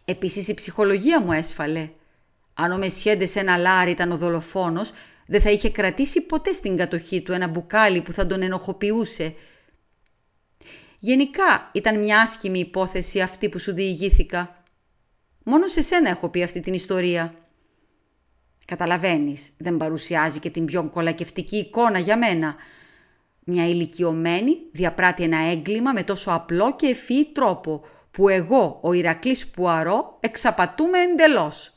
Επίσης 0.05 0.47
η 0.47 0.53
ψυχολογία 0.53 1.21
μου 1.21 1.31
έσφαλε. 1.31 1.89
Αν 2.53 2.71
ο 2.71 2.77
Μεσιέντε 2.77 3.27
ένα 3.33 3.57
λάρι 3.57 3.91
ήταν 3.91 4.11
ο 4.11 4.17
δολοφόνος, 4.17 4.91
δεν 5.25 5.41
θα 5.41 5.49
είχε 5.51 5.69
κρατήσει 5.69 6.21
ποτέ 6.21 6.53
στην 6.53 6.77
κατοχή 6.77 7.21
του 7.21 7.31
ένα 7.31 7.47
μπουκάλι 7.47 8.01
που 8.01 8.11
θα 8.11 8.27
τον 8.27 8.41
ενοχοποιούσε. 8.41 9.35
Γενικά 10.99 11.69
ήταν 11.73 11.99
μια 11.99 12.21
άσχημη 12.21 12.59
υπόθεση 12.59 13.21
αυτή 13.21 13.49
που 13.49 13.59
σου 13.59 13.73
διηγήθηκα. 13.73 14.63
Μόνο 15.43 15.67
σε 15.67 15.81
σένα 15.81 16.09
έχω 16.09 16.29
πει 16.29 16.43
αυτή 16.43 16.59
την 16.59 16.73
ιστορία. 16.73 17.33
Καταλαβαίνεις, 18.65 19.49
δεν 19.57 19.77
παρουσιάζει 19.77 20.39
και 20.39 20.49
την 20.49 20.65
πιο 20.65 20.89
κολακευτική 20.89 21.57
εικόνα 21.57 21.99
για 21.99 22.17
μένα. 22.17 22.55
Μια 23.47 23.67
ηλικιωμένη 23.67 24.55
διαπράττει 24.71 25.23
ένα 25.23 25.37
έγκλημα 25.37 25.91
με 25.91 26.03
τόσο 26.03 26.31
απλό 26.31 26.75
και 26.75 26.87
ευφυή 26.87 27.31
τρόπο 27.31 27.83
που 28.11 28.29
εγώ, 28.29 28.79
ο 28.81 28.93
Ηρακλής 28.93 29.47
Πουαρό, 29.47 30.17
εξαπατούμε 30.19 30.99
εντελώς. 30.99 31.73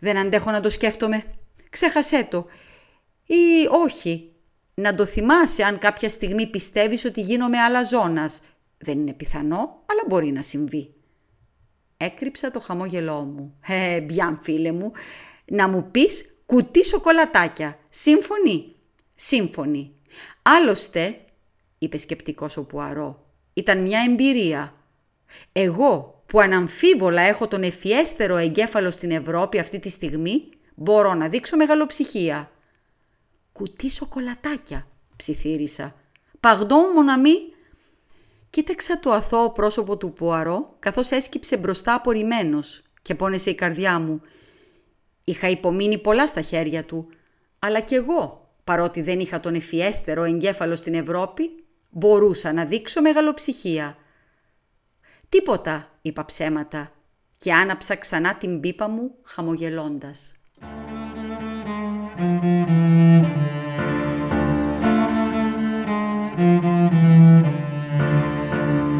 Δεν 0.00 0.16
αντέχω 0.16 0.50
να 0.50 0.60
το 0.60 0.70
σκέφτομαι. 0.70 1.22
Ξέχασέ 1.70 2.26
το. 2.30 2.46
Ή 3.26 3.66
όχι. 3.84 4.32
Να 4.74 4.94
το 4.94 5.06
θυμάσαι 5.06 5.62
αν 5.64 5.78
κάποια 5.78 6.08
στιγμή 6.08 6.46
πιστεύεις 6.46 7.04
ότι 7.04 7.20
γίνομαι 7.20 7.58
αλαζόνας. 7.58 8.40
Δεν 8.78 8.98
είναι 8.98 9.12
πιθανό, 9.12 9.82
αλλά 9.86 10.02
μπορεί 10.08 10.32
να 10.32 10.42
συμβεί. 10.42 10.94
Έκρυψα 11.96 12.50
το 12.50 12.60
χαμόγελό 12.60 13.22
μου. 13.24 13.58
Ε, 13.66 14.00
μπιάν 14.00 14.38
φίλε 14.42 14.72
μου, 14.72 14.92
να 15.44 15.68
μου 15.68 15.90
πεις 15.90 16.24
κουτί 16.46 16.84
σοκολατάκια. 16.84 17.78
Σύμφωνη. 17.88 18.74
Σύμφωνη. 19.14 19.94
Άλλωστε, 20.42 21.20
είπε 21.78 21.98
σκεπτικός 21.98 22.56
ο 22.56 22.64
Πουαρό, 22.64 23.26
ήταν 23.52 23.82
μια 23.82 24.00
εμπειρία. 24.08 24.72
Εγώ 25.52 26.22
που 26.26 26.40
αναμφίβολα 26.40 27.22
έχω 27.22 27.48
τον 27.48 27.62
ευφιέστερο 27.62 28.36
εγκέφαλο 28.36 28.90
στην 28.90 29.10
Ευρώπη 29.10 29.58
αυτή 29.58 29.78
τη 29.78 29.88
στιγμή, 29.88 30.48
μπορώ 30.74 31.14
να 31.14 31.28
δείξω 31.28 31.56
μεγαλοψυχία. 31.56 32.50
«Κουτί 33.52 33.90
σοκολατάκια», 33.90 34.86
ψιθύρισα. 35.16 35.94
«Παγδόν 36.40 36.90
μοναμή». 36.94 37.36
Κοίταξα 38.50 39.00
το 39.00 39.12
αθώο 39.12 39.52
πρόσωπο 39.52 39.96
του 39.96 40.12
Πουαρό, 40.12 40.76
καθώς 40.78 41.10
έσκυψε 41.10 41.56
μπροστά 41.56 41.94
απορριμμένος 41.94 42.82
και 43.02 43.14
πόνεσε 43.14 43.50
η 43.50 43.54
καρδιά 43.54 43.98
μου. 43.98 44.20
Είχα 45.24 45.48
υπομείνει 45.48 45.98
πολλά 45.98 46.26
στα 46.26 46.40
χέρια 46.40 46.84
του, 46.84 47.08
αλλά 47.58 47.80
κι 47.80 47.94
εγώ, 47.94 48.41
παρότι 48.72 49.02
δεν 49.02 49.20
είχα 49.20 49.40
τον 49.40 49.54
ευφιέστερο 49.54 50.24
εγκέφαλο 50.24 50.76
στην 50.76 50.94
Ευρώπη, 50.94 51.64
μπορούσα 51.90 52.52
να 52.52 52.64
δείξω 52.64 53.00
μεγαλοψυχία. 53.00 53.96
«Τίποτα», 55.28 55.88
είπα 56.02 56.24
ψέματα 56.24 56.90
και 57.38 57.52
άναψα 57.52 57.96
ξανά 57.96 58.34
την 58.34 58.60
πίπα 58.60 58.88
μου 58.88 59.14
χαμογελώντας. 59.22 60.32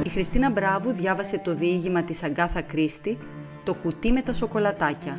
Η 0.04 0.08
Χριστίνα 0.08 0.50
Μπράβου 0.50 0.92
διάβασε 0.92 1.38
το 1.38 1.54
διήγημα 1.54 2.02
της 2.02 2.22
Αγκάθα 2.22 2.62
Κρίστη 2.62 3.18
«Το 3.64 3.74
κουτί 3.74 4.12
με 4.12 4.22
τα 4.22 4.32
σοκολατάκια». 4.32 5.18